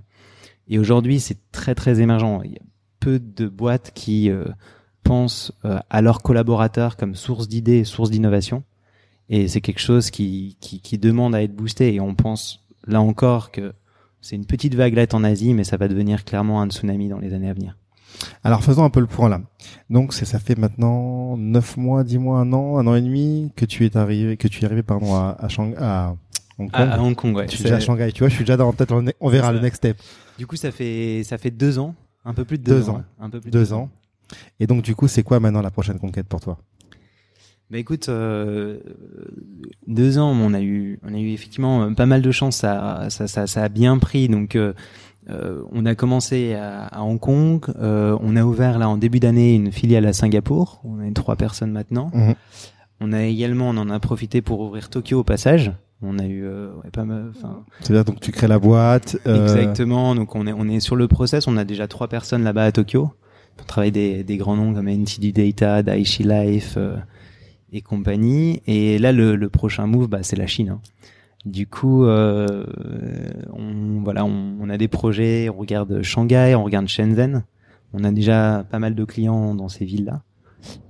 Et 0.67 0.79
aujourd'hui, 0.79 1.19
c'est 1.19 1.37
très 1.51 1.75
très 1.75 2.01
émergent. 2.01 2.41
Il 2.43 2.51
y 2.51 2.57
a 2.57 2.61
peu 2.99 3.19
de 3.19 3.47
boîtes 3.47 3.91
qui 3.93 4.29
euh, 4.29 4.45
pensent 5.03 5.53
euh, 5.65 5.79
à 5.89 6.01
leurs 6.01 6.21
collaborateurs 6.21 6.97
comme 6.97 7.15
source 7.15 7.47
d'idées, 7.47 7.83
source 7.83 8.09
d'innovation. 8.09 8.63
Et 9.29 9.47
c'est 9.47 9.61
quelque 9.61 9.79
chose 9.79 10.09
qui, 10.09 10.57
qui, 10.59 10.81
qui 10.81 10.97
demande 10.97 11.35
à 11.35 11.43
être 11.43 11.55
boosté. 11.55 11.93
Et 11.93 11.99
on 12.01 12.15
pense 12.15 12.65
là 12.85 13.01
encore 13.01 13.51
que 13.51 13.73
c'est 14.21 14.35
une 14.35 14.45
petite 14.45 14.75
vaguelette 14.75 15.13
en 15.13 15.23
Asie, 15.23 15.53
mais 15.53 15.63
ça 15.63 15.77
va 15.77 15.87
devenir 15.87 16.25
clairement 16.25 16.61
un 16.61 16.69
tsunami 16.69 17.07
dans 17.07 17.19
les 17.19 17.33
années 17.33 17.49
à 17.49 17.53
venir. 17.53 17.77
Alors 18.43 18.63
faisons 18.63 18.83
un 18.83 18.89
peu 18.89 18.99
le 18.99 19.07
point 19.07 19.29
là. 19.29 19.41
Donc 19.89 20.13
ça 20.13 20.39
fait 20.39 20.57
maintenant 20.57 21.37
9 21.37 21.77
mois, 21.77 22.03
10 22.03 22.17
mois, 22.17 22.39
un 22.39 22.53
an, 22.53 22.77
un 22.77 22.87
an 22.87 22.95
et 22.95 23.01
demi 23.01 23.51
que 23.55 23.65
tu 23.65 23.85
es 23.85 23.95
arrivé, 23.97 24.37
que 24.37 24.47
tu 24.47 24.61
es 24.61 24.65
arrivé 24.65 24.83
pardon 24.83 25.15
à, 25.15 25.37
à, 25.39 25.47
à 25.77 26.15
Hong 26.59 26.71
Kong. 26.71 26.89
À, 26.89 27.01
Hong 27.01 27.15
Kong, 27.15 27.35
ouais. 27.35 27.45
Tu 27.45 27.59
es 27.59 27.63
déjà 27.63 27.75
à 27.75 27.79
Shanghai, 27.79 28.11
tu 28.11 28.19
vois, 28.19 28.29
je 28.29 28.35
suis 28.35 28.43
déjà 28.43 28.57
dans 28.57 28.73
tête. 28.73 28.91
On 29.19 29.29
verra 29.29 29.51
le 29.51 29.59
next 29.59 29.77
step. 29.77 29.97
Du 30.37 30.47
coup, 30.47 30.55
ça 30.55 30.71
fait 30.71 31.23
ça 31.23 31.37
fait 31.37 31.51
deux 31.51 31.79
ans, 31.79 31.95
un 32.25 32.33
peu 32.33 32.45
plus 32.45 32.57
de 32.57 32.63
deux, 32.63 32.89
ans, 32.89 33.03
un 33.19 33.29
peu 33.29 33.39
plus 33.39 33.51
de 33.51 33.57
deux, 33.57 33.73
ans. 33.73 33.89
Et 34.59 34.67
donc 34.67 34.81
du 34.83 34.95
coup, 34.95 35.07
c'est 35.07 35.23
quoi 35.23 35.39
maintenant 35.39 35.61
la 35.61 35.71
prochaine 35.71 35.99
conquête 35.99 36.27
pour 36.27 36.41
toi? 36.41 36.57
Bah 37.69 37.77
écoute, 37.77 38.07
euh, 38.07 38.79
deux 39.87 40.17
ans, 40.19 40.31
on 40.31 40.53
a 40.53 40.61
eu, 40.61 40.99
on 41.03 41.13
a 41.13 41.19
eu 41.19 41.31
effectivement 41.31 41.93
pas 41.93 42.05
mal 42.05 42.21
de 42.21 42.31
chance, 42.31 42.57
ça, 42.57 43.07
ça, 43.09 43.27
ça, 43.27 43.45
ça 43.45 43.63
a 43.63 43.69
bien 43.69 43.97
pris. 43.97 44.29
Donc, 44.29 44.55
euh, 44.55 44.73
euh, 45.29 45.61
on 45.71 45.85
a 45.85 45.95
commencé 45.95 46.53
à, 46.53 47.03
Hong 47.03 47.19
Kong. 47.19 47.65
Euh, 47.79 48.17
on 48.21 48.35
a 48.35 48.43
ouvert 48.43 48.79
là 48.79 48.89
en 48.89 48.97
début 48.97 49.19
d'année 49.19 49.55
une 49.55 49.71
filiale 49.71 50.05
à 50.05 50.13
Singapour. 50.13 50.81
On 50.83 50.99
a 50.99 51.11
trois 51.11 51.35
personnes 51.35 51.71
maintenant. 51.71 52.11
Mhm. 52.13 52.35
On 52.99 53.13
a 53.13 53.23
également, 53.23 53.69
on 53.69 53.77
en 53.77 53.89
a 53.89 53.99
profité 53.99 54.41
pour 54.41 54.59
ouvrir 54.61 54.89
Tokyo 54.89 55.19
au 55.19 55.23
passage. 55.23 55.71
On 56.01 56.19
a 56.19 56.25
eu 56.25 56.45
euh, 56.45 56.69
ouais, 56.83 56.91
pas 56.91 57.05
mal. 57.05 57.31
C'est-à-dire 57.81 58.05
donc 58.05 58.19
tu 58.19 58.31
crées 58.31 58.47
la 58.47 58.59
boîte. 58.59 59.17
Exactement. 59.25 60.15
Donc 60.15 60.35
on 60.35 60.47
est 60.47 60.53
on 60.53 60.67
est 60.67 60.79
sur 60.79 60.95
le 60.95 61.07
process. 61.07 61.47
On 61.47 61.57
a 61.57 61.65
déjà 61.65 61.87
trois 61.87 62.07
personnes 62.07 62.43
là-bas 62.43 62.65
à 62.65 62.71
Tokyo. 62.71 63.11
On 63.59 63.63
travaille 63.65 63.91
des, 63.91 64.23
des 64.23 64.37
grands 64.37 64.55
noms 64.55 64.73
comme 64.73 64.87
NTD 64.87 65.31
Data, 65.31 65.81
Daiichi 65.81 66.23
Life 66.23 66.77
et 67.73 67.81
compagnie. 67.81 68.61
Et 68.67 68.99
là 68.99 69.11
le, 69.11 69.35
le 69.35 69.49
prochain 69.49 69.87
move, 69.87 70.07
bah, 70.07 70.19
c'est 70.21 70.35
la 70.35 70.47
Chine. 70.47 70.69
Hein. 70.69 70.81
Du 71.45 71.67
coup, 71.67 72.05
euh, 72.05 72.65
on, 73.53 74.01
voilà, 74.03 74.25
on, 74.25 74.69
a 74.69 74.77
des 74.77 74.87
projets, 74.87 75.49
on 75.49 75.57
regarde 75.57 76.01
Shanghai, 76.01 76.55
on 76.55 76.63
regarde 76.63 76.87
Shenzhen. 76.87 77.45
On 77.93 78.03
a 78.03 78.11
déjà 78.11 78.65
pas 78.69 78.79
mal 78.79 78.95
de 78.95 79.05
clients 79.05 79.55
dans 79.55 79.69
ces 79.69 79.85
villes-là. 79.85 80.23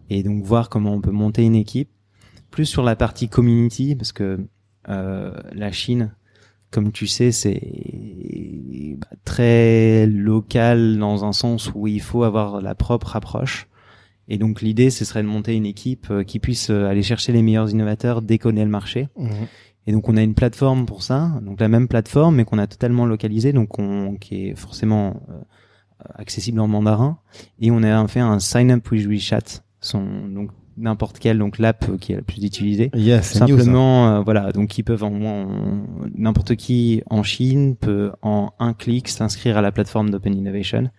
Et 0.10 0.24
donc 0.24 0.44
voir 0.44 0.70
comment 0.70 0.94
on 0.94 1.02
peut 1.02 1.12
monter 1.12 1.44
une 1.44 1.56
équipe. 1.56 1.90
Plus 2.50 2.66
sur 2.66 2.82
la 2.82 2.96
partie 2.96 3.30
community, 3.30 3.96
parce 3.96 4.12
que 4.12 4.40
euh, 4.90 5.32
la 5.54 5.72
Chine, 5.72 6.16
comme 6.72 6.92
tu 6.92 7.06
sais, 7.06 7.32
c'est 7.32 7.62
bah, 8.98 9.08
très 9.26 10.08
local 10.08 10.98
dans 10.98 11.24
un 11.24 11.34
sens 11.34 11.72
où 11.76 11.88
il 11.88 12.02
faut 12.02 12.24
avoir 12.24 12.62
la 12.62 12.74
propre 12.74 13.16
approche. 13.16 13.68
Et 14.28 14.38
donc 14.38 14.62
l'idée, 14.62 14.90
ce 14.90 15.06
serait 15.06 15.22
de 15.22 15.28
monter 15.28 15.56
une 15.56 15.66
équipe 15.66 16.08
euh, 16.10 16.24
qui 16.24 16.40
puisse 16.40 16.70
aller 16.70 17.04
chercher 17.04 17.32
les 17.32 17.44
meilleurs 17.44 17.70
innovateurs, 17.70 18.22
déconner 18.22 18.64
le 18.64 18.72
marché. 18.72 19.10
Mmh. 19.18 19.30
Et 19.88 19.94
donc 19.94 20.10
on 20.10 20.18
a 20.18 20.22
une 20.22 20.36
plateforme 20.36 20.86
pour 20.86 21.02
ça, 21.02 21.32
donc 21.42 21.62
la 21.62 21.70
même 21.70 21.88
plateforme 21.88 22.36
mais 22.36 22.46
qu'on 22.46 22.60
a 22.60 22.68
totalement 22.68 23.06
localisée, 23.06 23.54
donc 23.54 23.80
on, 23.80 24.18
qui 24.18 24.50
est 24.50 24.56
forcément 24.56 25.22
euh, 25.30 25.40
accessible 26.16 26.60
en 26.60 26.68
mandarin. 26.68 27.18
Et 27.60 27.72
on 27.72 27.82
a 27.82 28.08
fait 28.08 28.20
un 28.20 28.40
sign 28.40 28.72
up 28.72 28.92
with 28.92 29.08
WeChat, 29.08 29.64
son 29.80 30.28
donc 30.28 30.52
n'importe 30.76 31.18
quel 31.20 31.40
donc 31.40 31.58
l'app 31.58 31.98
qui 32.00 32.12
est 32.12 32.18
la 32.18 32.22
plus 32.22 32.44
utilisée. 32.44 32.92
Yes, 32.96 33.32
Simplement 33.32 34.10
euh, 34.10 34.20
voilà 34.20 34.52
donc 34.52 34.78
ils 34.78 34.84
peuvent 34.84 35.06
en, 35.06 35.48
n'importe 36.14 36.56
qui 36.56 37.02
en 37.10 37.24
Chine 37.24 37.78
peut 37.78 38.12
en 38.22 38.52
un 38.60 38.74
clic 38.74 39.08
s'inscrire 39.08 39.58
à 39.58 39.62
la 39.62 39.72
plateforme 39.72 40.10
d'Open 40.10 40.36
Innovation 40.36 40.90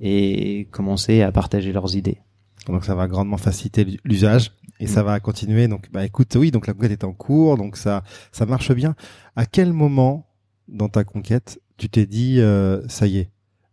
et 0.00 0.68
commencer 0.70 1.22
à 1.22 1.32
partager 1.32 1.72
leurs 1.72 1.96
idées. 1.96 2.18
Donc 2.66 2.84
ça 2.84 2.94
va 2.94 3.06
grandement 3.08 3.36
faciliter 3.36 3.86
l'usage 4.04 4.52
et 4.80 4.86
ça 4.86 5.02
mm. 5.02 5.06
va 5.06 5.20
continuer. 5.20 5.68
Donc, 5.68 5.90
bah 5.92 6.04
écoute, 6.04 6.34
oui, 6.36 6.50
donc 6.50 6.66
la 6.66 6.74
conquête 6.74 6.92
est 6.92 7.04
en 7.04 7.12
cours, 7.12 7.56
donc 7.56 7.76
ça, 7.76 8.02
ça 8.32 8.46
marche 8.46 8.72
bien. 8.72 8.94
À 9.36 9.46
quel 9.46 9.72
moment 9.72 10.26
dans 10.68 10.88
ta 10.88 11.04
conquête 11.04 11.60
tu 11.76 11.88
t'es 11.88 12.06
dit, 12.06 12.40
euh, 12.40 12.86
ça 12.88 13.06
y 13.06 13.18
est, 13.18 13.30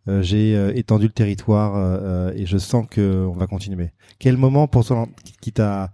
euh, 0.07 0.21
j'ai 0.23 0.55
euh, 0.55 0.75
étendu 0.75 1.05
le 1.05 1.11
territoire 1.11 2.33
et 2.35 2.45
je 2.45 2.57
sens 2.57 2.85
que 2.89 3.25
on 3.27 3.33
va 3.33 3.47
continuer? 3.47 3.91
Quel 4.19 4.37
moment 4.37 4.67
pour 4.67 4.85
toi 4.85 5.07
qui 5.41 5.51
t'a, 5.51 5.91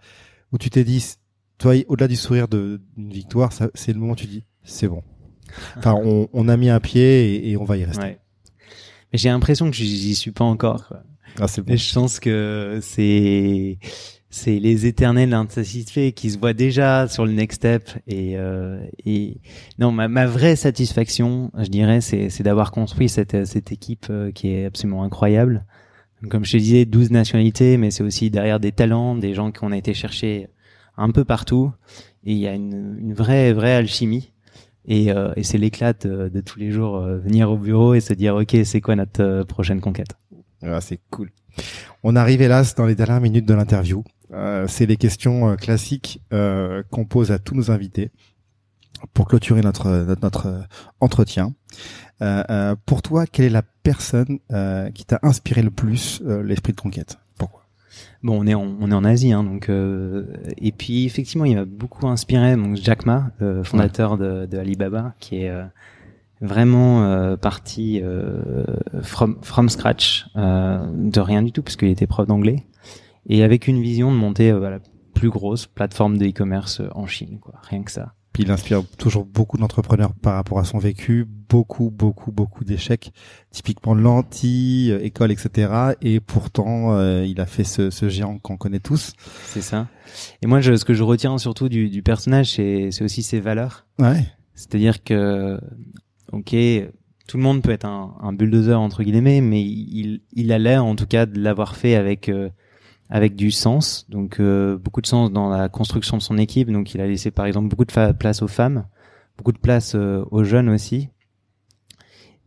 où 0.52 0.58
tu 0.58 0.70
t'es 0.70 0.84
dit, 0.84 1.16
toi, 1.58 1.74
au-delà 1.88 2.08
du 2.08 2.16
sourire 2.16 2.48
de 2.48 2.82
d'une 2.96 3.12
victoire, 3.12 3.52
c'est 3.52 3.94
le 3.94 4.00
moment 4.00 4.14
où 4.14 4.18
tu 4.18 4.28
dis, 4.28 4.44
c'est 4.64 4.88
bon. 4.88 5.04
Enfin, 5.78 5.94
on, 5.94 6.28
on, 6.34 6.50
a 6.50 6.58
mis 6.58 6.70
un 6.70 6.82
pied 6.82 7.50
et, 7.50 7.56
on 7.56 7.64
va 7.64 7.78
y 7.78 7.86
rester. 7.86 8.04
Ouais. 8.04 8.20
Mais 9.14 9.18
j'ai 9.18 9.30
l'impression 9.30 9.70
que 9.72 9.76
j'y 9.78 10.14
suis 10.14 10.32
pas 10.32 10.44
encore. 10.44 10.90
Quoi. 10.90 11.04
Ah, 11.40 11.46
je 11.48 11.94
pense 11.94 12.20
que 12.20 12.80
c'est 12.82 13.80
c'est 14.30 14.60
les 14.60 14.86
éternels 14.86 15.34
insatisfaits 15.34 16.12
qui 16.12 16.30
se 16.30 16.38
voient 16.38 16.54
déjà 16.54 17.08
sur 17.08 17.26
le 17.26 17.32
next 17.32 17.58
step 17.58 17.90
et, 18.08 18.38
euh, 18.38 18.80
et 19.06 19.40
non 19.80 19.92
ma, 19.92 20.10
ma, 20.10 20.26
vraie 20.28 20.58
satisfaction 20.58 21.50
je 21.58 21.70
dirais 21.70 22.02
c'est, 22.02 22.44
d'avoir 22.44 22.72
construit 22.72 23.08
cette, 23.08 23.46
cette 23.46 23.72
équipe 23.72 24.08
euh, 24.10 24.32
qui 24.32 24.50
est 24.50 24.66
absolument 24.66 25.04
incroyable. 25.04 25.66
Comme 26.30 26.44
je 26.44 26.54
te 26.54 26.58
disais 26.58 26.86
12 26.86 27.12
nationalités 27.12 27.78
mais 27.78 27.90
c'est 27.90 28.04
aussi 28.04 28.30
derrière 28.30 28.60
des 28.60 28.72
talents 28.72 29.16
des 29.16 29.34
gens 29.34 29.52
qu'on 29.52 29.72
a 29.72 29.78
été 29.78 29.94
chercher 29.94 30.50
un 30.98 31.12
peu 31.12 31.24
partout. 31.24 31.72
Et 32.26 32.34
il 32.34 32.40
y 32.40 32.48
a 32.48 32.54
une, 32.54 32.98
une 33.00 33.14
vraie 33.14 33.54
vraie 33.54 33.76
alchimie. 33.76 34.34
Et, 34.88 35.12
euh, 35.12 35.34
et 35.36 35.44
c'est 35.44 35.58
l'éclat 35.58 35.94
de, 35.94 36.30
de, 36.30 36.42
tous 36.42 36.60
les 36.60 36.72
jours 36.72 36.96
euh, 36.96 37.18
venir 37.18 37.52
au 37.52 37.58
bureau 37.58 37.94
et 37.94 38.00
se 38.00 38.14
dire 38.14 38.36
ok 38.36 38.56
c'est 38.64 38.80
quoi 38.80 38.96
notre 38.96 39.22
euh, 39.22 39.44
prochaine 39.44 39.82
conquête? 39.82 40.16
Ah, 40.74 40.82
c'est 40.82 41.00
cool. 41.10 41.32
On 42.04 42.16
arrive 42.16 42.42
hélas 42.42 42.76
dans 42.76 42.86
les 42.86 42.96
dernières 42.96 43.22
minutes 43.22 43.46
de 43.46 43.54
l'interview. 43.54 44.04
Euh, 44.34 44.66
c'est 44.68 44.86
les 44.86 44.98
questions 44.98 45.50
euh, 45.50 45.56
classiques 45.56 46.22
euh, 46.34 46.84
qu'on 46.92 47.06
pose 47.06 47.32
à 47.32 47.40
tous 47.40 47.56
nos 47.56 47.72
invités 47.72 48.12
pour 49.14 49.28
clôturer 49.28 49.62
notre 49.62 50.66
entretien. 51.00 51.54
pour 52.88 53.02
toi, 53.04 53.28
quelle 53.28 53.46
est 53.46 53.50
la 53.50 53.62
personne 53.62 54.40
qui 54.96 55.06
t'a 55.06 55.20
inspiré 55.22 55.62
le 55.62 55.70
plus 55.70 56.24
l'esprit 56.44 56.74
de 56.74 56.82
conquête? 56.82 57.20
Pourquoi? 57.38 57.62
Bon, 58.24 58.42
on 58.42 58.48
est 58.48 58.56
en, 58.56 58.76
on 58.82 58.90
est 58.90 58.96
en 58.96 59.04
Asie, 59.04 59.34
hein, 59.34 59.44
donc 59.44 59.70
et 59.70 60.72
puis 60.72 61.06
effectivement, 61.06 61.46
il 61.46 61.58
m'a 61.58 61.66
beaucoup 61.66 62.08
inspiré 62.08 62.56
donc 62.56 62.78
Jack 62.78 63.06
Ma, 63.06 63.30
fondateur 63.64 64.18
de, 64.18 64.48
de, 64.48 64.58
Alibaba, 64.58 65.14
qui 65.20 65.44
est 65.44 65.52
vraiment 66.42 67.36
parti 67.38 68.02
from 69.02 69.38
from 69.42 69.70
scratch, 69.70 70.26
de 70.36 71.20
rien 71.20 71.42
du 71.42 71.52
tout, 71.52 71.64
parce 71.64 71.76
qu'il 71.76 71.90
était 71.90 72.08
prof 72.08 72.28
d'anglais 72.28 72.66
et 73.28 73.44
avec 73.44 73.68
une 73.68 73.82
vision 73.82 74.12
de 74.12 74.18
monter 74.18 74.52
euh, 74.52 74.70
la 74.70 74.80
plus 75.14 75.30
grosse 75.30 75.68
plateforme 75.68 76.18
de 76.18 76.28
e-commerce 76.28 76.80
euh, 76.80 76.90
en 76.94 77.06
Chine, 77.06 77.40
quoi. 77.40 77.56
Rien 77.64 77.84
que 77.84 77.92
ça. 77.92 78.14
Puis 78.34 78.44
il 78.44 78.52
inspire 78.52 78.84
toujours 78.98 79.26
beaucoup 79.26 79.58
d'entrepreneurs 79.58 80.14
par 80.14 80.36
rapport 80.36 80.60
à 80.60 80.64
son 80.64 80.78
vécu, 80.78 81.26
beaucoup, 81.26 81.90
beaucoup, 81.90 82.32
beaucoup 82.32 82.64
d'échecs, 82.64 83.12
typiquement 83.50 83.96
l'anti, 83.96 84.90
euh, 84.92 85.00
école, 85.04 85.32
etc. 85.32 85.96
Et 86.02 86.20
pourtant, 86.20 87.02
il 87.24 87.42
a 87.42 87.48
fait 87.48 87.64
ce, 87.64 87.90
ce 87.90 88.10
géant 88.10 88.38
qu'on 88.38 88.58
connaît 88.58 88.80
tous. 88.80 89.14
C'est 89.46 89.62
ça. 89.62 89.88
Et 90.44 90.48
moi, 90.48 90.62
je, 90.62 90.76
ce 90.76 90.86
que 90.86 90.94
je 90.94 91.02
retiens 91.02 91.38
surtout 91.40 91.68
du, 91.68 91.90
du 91.90 92.04
personnage, 92.04 92.52
c'est 92.52 93.02
aussi 93.02 93.24
ses 93.24 93.40
valeurs. 93.40 93.88
Ouais. 93.98 94.28
C'est-à-dire 94.54 95.04
que, 95.04 95.60
ok, 96.32 96.56
tout 97.28 97.38
le 97.38 97.44
monde 97.44 97.62
peut 97.62 97.72
être 97.72 97.86
un, 97.86 98.16
un 98.22 98.34
bulldozer 98.34 98.80
entre 98.80 99.04
guillemets, 99.04 99.42
mais 99.42 99.62
il, 99.62 100.22
il 100.34 100.52
a 100.52 100.58
l'air 100.58 100.86
en 100.86 100.96
tout 100.96 101.06
cas 101.06 101.26
de 101.26 101.40
l'avoir 101.40 101.76
fait 101.76 101.96
avec 101.96 102.30
euh, 102.30 102.50
avec 103.10 103.36
du 103.36 103.52
sens, 103.52 104.06
donc 104.10 104.40
euh, 104.40 104.78
beaucoup 104.78 105.02
de 105.02 105.08
sens 105.08 105.32
dans 105.32 105.50
la 105.50 105.70
construction 105.70 106.18
de 106.18 106.22
son 106.22 106.38
équipe. 106.38 106.72
Donc 106.72 106.94
il 106.94 107.02
a 107.02 107.08
laissé 107.08 107.32
par 107.32 107.46
exemple 107.46 107.68
beaucoup 107.68 107.86
de 107.86 108.12
place 108.14 108.42
aux 108.42 108.48
femmes, 108.48 108.86
beaucoup 109.38 109.52
de 109.52 109.60
place 109.60 109.94
euh, 109.96 110.26
aux 110.32 110.44
jeunes 110.44 110.70
aussi. 110.70 111.10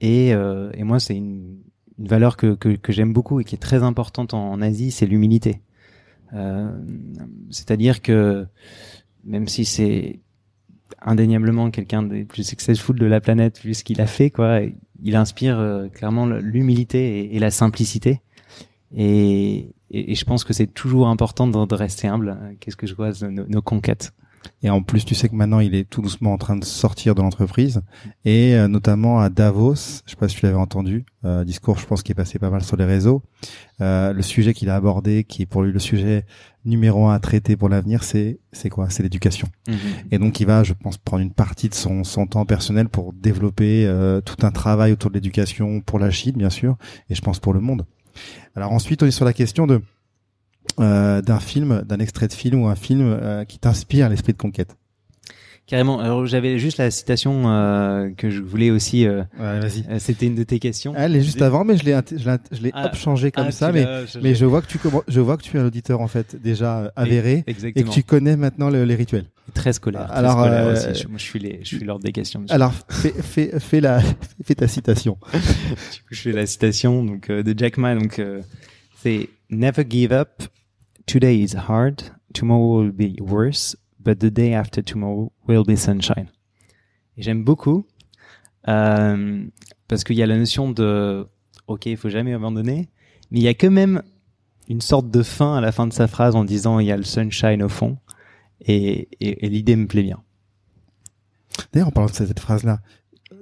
Et, 0.02 0.30
et 0.30 0.82
moi 0.82 0.98
c'est 0.98 1.14
une, 1.14 1.58
une, 1.98 2.08
valeur 2.08 2.38
que, 2.38 2.54
que, 2.54 2.70
que 2.70 2.90
j'aime 2.90 3.12
beaucoup 3.12 3.38
et 3.38 3.44
qui 3.44 3.54
est 3.54 3.58
très 3.58 3.82
importante 3.82 4.32
en, 4.32 4.50
en 4.50 4.62
Asie, 4.62 4.90
c'est 4.90 5.04
l'humilité. 5.04 5.60
C'est-à-dire 7.50 8.00
que 8.00 8.46
même 9.24 9.46
si 9.46 9.66
c'est 9.66 10.20
indéniablement 11.02 11.70
quelqu'un 11.70 12.02
des 12.02 12.24
plus 12.24 12.44
successful 12.44 12.98
de 12.98 13.06
la 13.06 13.20
planète 13.20 13.60
vu 13.60 13.74
ce 13.74 13.84
qu'il 13.84 14.00
a 14.00 14.06
fait 14.06 14.30
quoi. 14.30 14.60
Il 15.02 15.16
inspire 15.16 15.58
euh, 15.58 15.88
clairement 15.88 16.26
l'humilité 16.26 17.34
et, 17.34 17.38
la 17.38 17.50
simplicité. 17.50 18.20
Et, 18.94 19.74
et, 19.90 20.14
je 20.14 20.24
pense 20.24 20.44
que 20.44 20.52
c'est 20.52 20.66
toujours 20.66 21.08
important 21.08 21.46
de, 21.46 21.74
rester 21.74 22.06
humble. 22.06 22.36
Qu'est-ce 22.60 22.76
que 22.76 22.86
je 22.86 22.94
vois 22.94 23.12
de 23.12 23.28
nos 23.28 23.62
conquêtes? 23.62 24.12
Et 24.62 24.70
en 24.70 24.82
plus, 24.82 25.04
tu 25.04 25.14
sais 25.14 25.28
que 25.28 25.34
maintenant, 25.34 25.60
il 25.60 25.74
est 25.74 25.88
tout 25.88 26.02
doucement 26.02 26.32
en 26.32 26.38
train 26.38 26.56
de 26.56 26.64
sortir 26.64 27.14
de 27.14 27.22
l'entreprise, 27.22 27.82
et 28.24 28.54
euh, 28.54 28.68
notamment 28.68 29.20
à 29.20 29.30
Davos. 29.30 30.02
Je 30.04 30.10
sais 30.10 30.16
pas 30.16 30.28
si 30.28 30.36
tu 30.36 30.44
l'avais 30.44 30.58
entendu, 30.58 31.04
euh, 31.24 31.44
discours, 31.44 31.78
je 31.78 31.86
pense, 31.86 32.02
qui 32.02 32.12
est 32.12 32.14
passé 32.14 32.38
pas 32.38 32.50
mal 32.50 32.62
sur 32.62 32.76
les 32.76 32.84
réseaux. 32.84 33.22
Euh, 33.80 34.12
le 34.12 34.22
sujet 34.22 34.52
qu'il 34.52 34.68
a 34.68 34.76
abordé, 34.76 35.24
qui 35.24 35.42
est 35.42 35.46
pour 35.46 35.62
lui 35.62 35.72
le 35.72 35.78
sujet 35.78 36.24
numéro 36.66 37.06
un 37.06 37.14
à 37.14 37.20
traiter 37.20 37.56
pour 37.56 37.70
l'avenir, 37.70 38.02
c'est 38.02 38.38
c'est 38.52 38.68
quoi? 38.68 38.90
C'est 38.90 39.02
l'éducation. 39.02 39.48
Mhm. 39.66 39.76
Et 40.10 40.18
donc, 40.18 40.40
il 40.40 40.46
va, 40.46 40.62
je 40.62 40.74
pense, 40.74 40.98
prendre 40.98 41.22
une 41.22 41.32
partie 41.32 41.68
de 41.68 41.74
son 41.74 42.04
son 42.04 42.26
temps 42.26 42.44
personnel 42.44 42.88
pour 42.88 43.12
développer 43.12 43.86
euh, 43.86 44.20
tout 44.20 44.44
un 44.44 44.50
travail 44.50 44.92
autour 44.92 45.10
de 45.10 45.14
l'éducation 45.14 45.80
pour 45.80 45.98
la 45.98 46.10
Chine, 46.10 46.36
bien 46.36 46.50
sûr, 46.50 46.76
et 47.08 47.14
je 47.14 47.22
pense 47.22 47.38
pour 47.38 47.54
le 47.54 47.60
monde. 47.60 47.86
Alors 48.54 48.72
ensuite, 48.72 49.02
on 49.02 49.06
est 49.06 49.10
sur 49.10 49.24
la 49.24 49.32
question 49.32 49.66
de 49.66 49.80
euh, 50.78 51.20
d'un 51.20 51.40
film, 51.40 51.82
d'un 51.86 51.98
extrait 51.98 52.28
de 52.28 52.32
film 52.32 52.62
ou 52.62 52.68
un 52.68 52.74
film 52.74 53.02
euh, 53.02 53.44
qui 53.44 53.58
t'inspire 53.58 54.08
l'esprit 54.08 54.32
de 54.32 54.38
conquête 54.38 54.76
Carrément. 55.66 56.00
Alors 56.00 56.26
j'avais 56.26 56.58
juste 56.58 56.78
la 56.78 56.90
citation 56.90 57.44
euh, 57.46 58.10
que 58.16 58.28
je 58.28 58.40
voulais 58.42 58.72
aussi. 58.72 59.06
ouais, 59.06 59.24
vas-y. 59.38 60.00
C'était 60.00 60.26
une 60.26 60.34
de 60.34 60.42
tes 60.42 60.58
questions. 60.58 60.94
Elle 60.96 61.14
est 61.14 61.22
juste 61.22 61.42
avant, 61.42 61.64
mais 61.64 61.76
je 61.76 61.84
l'ai, 61.84 61.96
je 62.10 62.62
l'ai, 62.62 62.72
ah, 62.74 62.92
changé 62.92 63.30
comme 63.30 63.46
ah, 63.48 63.52
ça. 63.52 63.70
Mais, 63.70 63.86
mais 64.20 64.34
je 64.34 64.46
vois 64.46 64.62
que 64.62 64.66
tu 64.66 64.80
je 65.06 65.20
vois 65.20 65.36
que 65.36 65.42
tu 65.42 65.56
es 65.56 65.60
un 65.60 65.66
auditeur 65.66 66.00
en 66.00 66.08
fait 66.08 66.34
déjà 66.42 66.92
avéré 66.96 67.44
et 67.46 67.54
que 67.54 67.88
tu 67.88 68.02
connais 68.02 68.36
maintenant 68.36 68.68
les 68.68 68.94
rituels. 68.96 69.26
Très 69.54 69.72
scolaire. 69.72 70.10
Alors, 70.10 70.40
scolaire 70.40 70.72
aussi. 70.72 71.02
Je, 71.02 71.08
moi, 71.08 71.18
je 71.18 71.24
suis 71.24 71.38
les, 71.38 71.60
je 71.62 71.76
suis 71.76 71.84
l'ordre 71.84 72.04
des 72.04 72.12
questions. 72.12 72.44
Alors, 72.50 72.72
fais, 72.88 73.12
fais, 73.20 73.60
fais 73.60 73.80
la, 73.80 74.00
fais 74.44 74.54
ta 74.54 74.66
citation. 74.66 75.18
du 75.32 75.38
coup, 75.38 76.12
je 76.12 76.20
fais 76.20 76.32
la 76.32 76.46
citation 76.46 77.04
donc 77.04 77.30
de 77.30 77.54
Jack 77.56 77.76
Ma. 77.76 77.94
Donc, 77.94 78.20
c'est 79.02 79.28
Never 79.50 79.84
give 79.88 80.12
up 80.12 80.30
Today 81.06 81.42
is 81.42 81.54
hard, 81.54 82.02
tomorrow 82.32 82.82
will 82.82 82.92
be 82.92 83.16
worse, 83.20 83.76
but 83.98 84.20
the 84.20 84.30
day 84.30 84.54
after 84.54 84.82
tomorrow 84.82 85.32
will 85.48 85.64
be 85.64 85.76
sunshine. 85.76 86.28
J'aime 87.16 87.44
beaucoup 87.44 87.86
euh, 88.68 89.44
parce 89.88 90.04
qu'il 90.04 90.16
y 90.16 90.22
a 90.22 90.26
la 90.26 90.36
notion 90.36 90.70
de 90.70 91.26
ok, 91.66 91.86
il 91.86 91.96
faut 91.96 92.10
jamais 92.10 92.32
abandonner, 92.32 92.88
mais 93.30 93.40
il 93.40 93.42
y 93.42 93.48
a 93.48 93.54
quand 93.54 93.70
même 93.70 94.02
une 94.68 94.80
sorte 94.80 95.10
de 95.10 95.22
fin 95.22 95.56
à 95.56 95.60
la 95.60 95.72
fin 95.72 95.86
de 95.86 95.92
sa 95.92 96.06
phrase 96.06 96.36
en 96.36 96.44
disant 96.44 96.78
il 96.78 96.86
y 96.86 96.92
a 96.92 96.96
le 96.96 97.02
sunshine 97.02 97.62
au 97.62 97.68
fond, 97.68 97.98
et, 98.60 99.08
et 99.20 99.48
l'idée 99.48 99.76
me 99.76 99.86
plaît 99.86 100.02
bien. 100.02 100.22
D'ailleurs, 101.72 101.88
en 101.88 101.92
parlant 101.92 102.10
de 102.10 102.14
cette 102.14 102.40
phrase-là, 102.40 102.80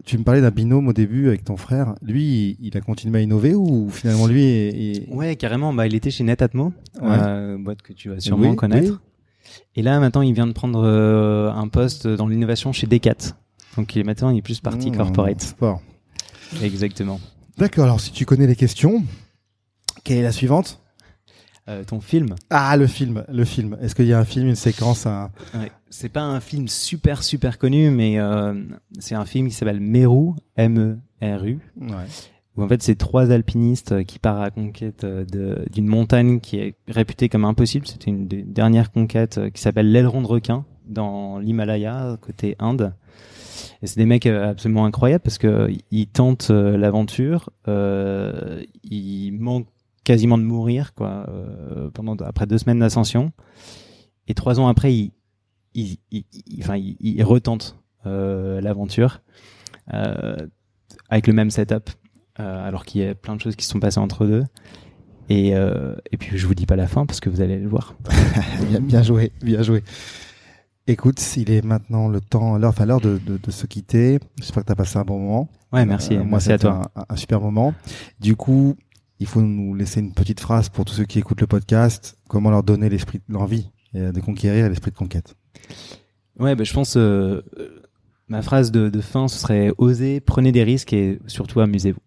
tu 0.04 0.18
me 0.18 0.24
parlais 0.24 0.40
d'un 0.40 0.50
binôme 0.50 0.88
au 0.88 0.92
début 0.92 1.28
avec 1.28 1.44
ton 1.44 1.56
frère. 1.56 1.94
Lui, 2.02 2.56
il 2.60 2.76
a 2.76 2.80
continué 2.80 3.18
à 3.18 3.22
innover 3.22 3.54
ou 3.54 3.88
finalement 3.90 4.26
lui 4.26 4.44
est, 4.44 5.08
Ouais, 5.10 5.36
carrément. 5.36 5.72
Bah, 5.72 5.86
il 5.86 5.94
était 5.94 6.10
chez 6.10 6.24
Netatmo, 6.24 6.72
euh, 7.02 7.56
boîte 7.58 7.82
que 7.82 7.92
tu 7.92 8.08
vas 8.10 8.20
sûrement 8.20 8.54
connaître. 8.54 9.00
Et 9.76 9.82
là, 9.82 9.98
maintenant, 10.00 10.22
il 10.22 10.34
vient 10.34 10.46
de 10.46 10.52
prendre 10.52 10.82
euh, 10.84 11.50
un 11.50 11.68
poste 11.68 12.06
dans 12.06 12.26
l'innovation 12.26 12.72
chez 12.72 12.86
Decat. 12.86 13.34
Donc, 13.76 13.94
il 13.94 14.00
est 14.00 14.04
maintenant, 14.04 14.30
il 14.30 14.38
est 14.38 14.42
plus 14.42 14.60
parti 14.60 14.90
mmh, 14.90 14.96
corporate. 14.96 15.40
Sport. 15.40 15.80
Exactement. 16.62 17.20
D'accord. 17.56 17.84
Alors, 17.84 18.00
si 18.00 18.12
tu 18.12 18.24
connais 18.26 18.46
les 18.46 18.56
questions, 18.56 19.02
quelle 20.04 20.18
est 20.18 20.22
la 20.22 20.32
suivante? 20.32 20.80
Euh, 21.68 21.84
ton 21.84 22.00
film. 22.00 22.34
Ah, 22.50 22.76
le 22.76 22.86
film, 22.86 23.24
le 23.28 23.44
film. 23.44 23.76
Est-ce 23.80 23.94
qu'il 23.94 24.06
y 24.06 24.12
a 24.12 24.18
un 24.18 24.24
film, 24.24 24.48
une 24.48 24.56
séquence 24.56 25.06
un... 25.06 25.30
ouais. 25.54 25.70
C'est 25.90 26.08
pas 26.08 26.22
un 26.22 26.40
film 26.40 26.68
super 26.68 27.22
super 27.22 27.58
connu, 27.58 27.90
mais 27.90 28.18
euh, 28.18 28.54
c'est 28.98 29.14
un 29.14 29.24
film 29.24 29.48
qui 29.48 29.54
s'appelle 29.54 29.80
Meru, 29.80 30.32
M-E-R-U. 30.56 31.58
Ouais. 31.80 31.88
Où 32.56 32.62
en 32.64 32.68
fait 32.68 32.82
c'est 32.82 32.96
trois 32.96 33.30
alpinistes 33.30 34.04
qui 34.04 34.18
partent 34.18 34.40
à 34.40 34.44
la 34.44 34.50
conquête 34.50 35.06
d'une 35.06 35.86
montagne 35.86 36.40
qui 36.40 36.58
est 36.58 36.74
réputée 36.88 37.28
comme 37.28 37.44
impossible. 37.44 37.86
C'était 37.86 38.10
une 38.10 38.26
des 38.26 38.42
dernières 38.42 38.90
conquêtes 38.90 39.38
euh, 39.38 39.50
qui 39.50 39.62
s'appelle 39.62 39.92
l'aileron 39.92 40.22
de 40.22 40.26
requin 40.26 40.64
dans 40.86 41.38
l'Himalaya 41.38 42.16
côté 42.20 42.56
Inde. 42.58 42.94
Et 43.82 43.86
c'est 43.86 43.98
des 44.00 44.06
mecs 44.06 44.26
euh, 44.26 44.50
absolument 44.50 44.86
incroyables 44.86 45.22
parce 45.22 45.38
que 45.38 45.70
ils 45.90 46.08
tentent 46.08 46.50
l'aventure, 46.50 47.50
euh, 47.68 48.62
ils 48.82 49.32
manquent 49.32 49.68
quasiment 50.08 50.38
de 50.38 50.42
mourir 50.42 50.94
quoi 50.94 51.26
euh, 51.28 51.90
pendant 51.90 52.16
après 52.24 52.46
deux 52.46 52.56
semaines 52.56 52.78
d'ascension 52.78 53.30
et 54.26 54.32
trois 54.32 54.58
ans 54.58 54.66
après 54.66 54.94
il 54.94 55.12
il, 55.74 55.98
il, 56.10 56.24
enfin 56.60 56.76
il, 56.78 57.22
retente 57.24 57.78
euh, 58.06 58.58
l'aventure 58.62 59.20
euh, 59.92 60.38
avec 61.10 61.26
le 61.26 61.34
même 61.34 61.50
setup 61.50 61.90
alors 62.36 62.86
qu'il 62.86 63.02
y 63.02 63.04
a 63.04 63.14
plein 63.14 63.36
de 63.36 63.40
choses 63.42 63.54
qui 63.54 63.66
se 63.66 63.70
sont 63.70 63.80
passées 63.80 64.00
entre 64.00 64.24
deux 64.24 64.44
et 65.28 65.50
et 65.50 66.16
puis 66.16 66.38
je 66.38 66.46
vous 66.46 66.54
dis 66.54 66.64
pas 66.64 66.76
la 66.76 66.86
fin 66.86 67.04
parce 67.04 67.20
que 67.20 67.28
vous 67.28 67.42
allez 67.42 67.58
le 67.58 67.68
voir 67.68 67.94
bien, 68.70 68.80
bien 68.80 69.02
joué 69.02 69.30
bien 69.42 69.62
joué 69.62 69.82
Écoute, 70.90 71.20
il 71.36 71.50
est 71.50 71.62
maintenant 71.62 72.08
le 72.08 72.18
temps, 72.18 72.56
l'heure, 72.56 72.70
enfin 72.70 72.86
l'heure 72.86 73.02
de, 73.02 73.18
de, 73.18 73.36
de, 73.36 73.50
se 73.50 73.66
quitter. 73.66 74.20
J'espère 74.38 74.62
que 74.62 74.68
tu 74.68 74.72
as 74.72 74.74
passé 74.74 74.96
un 74.96 75.04
bon 75.04 75.18
moment. 75.18 75.50
Ouais, 75.70 75.84
merci. 75.84 76.16
Euh, 76.16 76.24
moi, 76.24 76.40
c'est 76.40 76.54
à 76.54 76.58
toi. 76.58 76.90
Un, 76.96 77.04
un, 77.10 77.16
super 77.16 77.42
moment. 77.42 77.74
Du 78.20 78.36
coup, 78.36 78.74
il 79.20 79.26
faut 79.26 79.42
nous 79.42 79.74
laisser 79.74 80.00
une 80.00 80.12
petite 80.12 80.40
phrase 80.40 80.68
pour 80.68 80.84
tous 80.84 80.94
ceux 80.94 81.04
qui 81.04 81.18
écoutent 81.18 81.40
le 81.40 81.46
podcast. 81.46 82.18
Comment 82.28 82.50
leur 82.50 82.62
donner 82.62 82.88
l'esprit, 82.88 83.20
l'envie 83.28 83.70
de 83.94 84.20
conquérir 84.20 84.68
l'esprit 84.68 84.90
de 84.90 84.96
conquête. 84.96 85.34
Ouais, 86.38 86.54
ben 86.54 86.64
je 86.64 86.72
pense 86.72 86.96
euh, 86.96 87.42
ma 88.28 88.42
phrase 88.42 88.70
de, 88.70 88.88
de, 88.88 89.00
fin 89.00 89.28
ce 89.28 89.38
serait 89.38 89.72
osez, 89.78 90.20
prenez 90.20 90.52
des 90.52 90.62
risques 90.62 90.92
et 90.92 91.18
surtout 91.26 91.60
amusez-vous. 91.60 92.00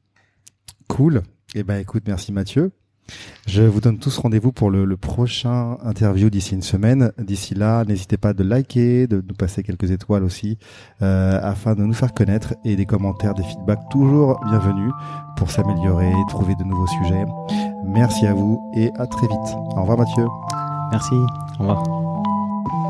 Cool. 0.88 1.24
Eh 1.54 1.64
ben 1.64 1.78
écoute, 1.78 2.04
merci 2.08 2.32
Mathieu. 2.32 2.72
Je 3.48 3.64
vous 3.64 3.82
donne 3.82 3.98
tous 3.98 4.18
rendez-vous 4.18 4.52
pour 4.52 4.70
le, 4.70 4.86
le 4.86 4.98
prochain 4.98 5.78
interview 5.84 6.30
d'ici 6.30 6.56
une 6.56 6.62
semaine. 6.62 7.12
D'ici 7.18 7.54
là, 7.56 7.84
n'hésitez 7.86 8.18
pas 8.18 8.34
de 8.34 8.44
liker, 8.44 9.08
de 9.08 9.24
nous 9.28 9.36
passer 9.36 9.64
quelques 9.64 9.92
étoiles 9.92 10.24
aussi, 10.24 10.58
euh, 11.02 11.40
afin 11.44 11.76
de 11.76 11.84
nous 11.84 11.94
faire 11.94 12.14
connaître 12.14 12.54
et 12.64 12.76
des 12.76 12.86
commentaires, 12.86 13.34
des 13.34 13.44
feedbacks 13.44 13.90
toujours 13.90 14.40
bienvenus 14.48 14.92
pour 15.38 15.52
s'améliorer, 15.52 16.12
trouver 16.30 16.56
de 16.56 16.64
nouveaux 16.64 16.88
sujets. 16.88 17.26
Merci 17.86 18.28
à 18.28 18.34
vous 18.34 18.62
et 18.76 18.90
à 18.98 19.08
très 19.08 19.28
vite. 19.28 19.56
Au 19.76 19.82
revoir 19.82 19.98
Mathieu. 19.98 20.26
Merci. 20.92 21.16
Au 21.60 21.64
revoir. 21.64 21.84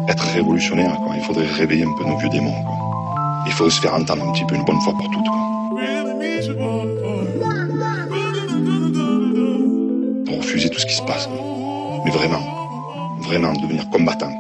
Être 0.10 0.24
révolutionnaire, 0.34 0.95
quoi. 0.97 1.15
Il 1.15 1.24
faudrait 1.24 1.45
réveiller 1.45 1.86
un 1.86 1.93
peu 1.97 2.04
nos 2.04 2.17
vieux 2.17 2.30
démons, 2.30 2.62
quoi. 2.63 2.76
Il 3.45 3.52
faudrait 3.54 3.71
se 3.71 3.82
faire 3.82 3.93
entendre 3.93 4.28
un 4.28 4.32
petit 4.34 4.45
peu 4.45 4.56
une 4.56 4.65
bonne 4.65 4.80
fois 4.82 4.93
pour 4.93 5.10
toutes, 5.10 5.28
quoi. 5.28 5.61
Ce 10.82 10.86
qui 10.88 10.96
se 10.96 11.04
passe. 11.04 11.30
Mais 12.04 12.12
vraiment, 12.12 12.41
vraiment 13.20 13.54
devenir 13.54 13.88
combattant. 13.89 14.32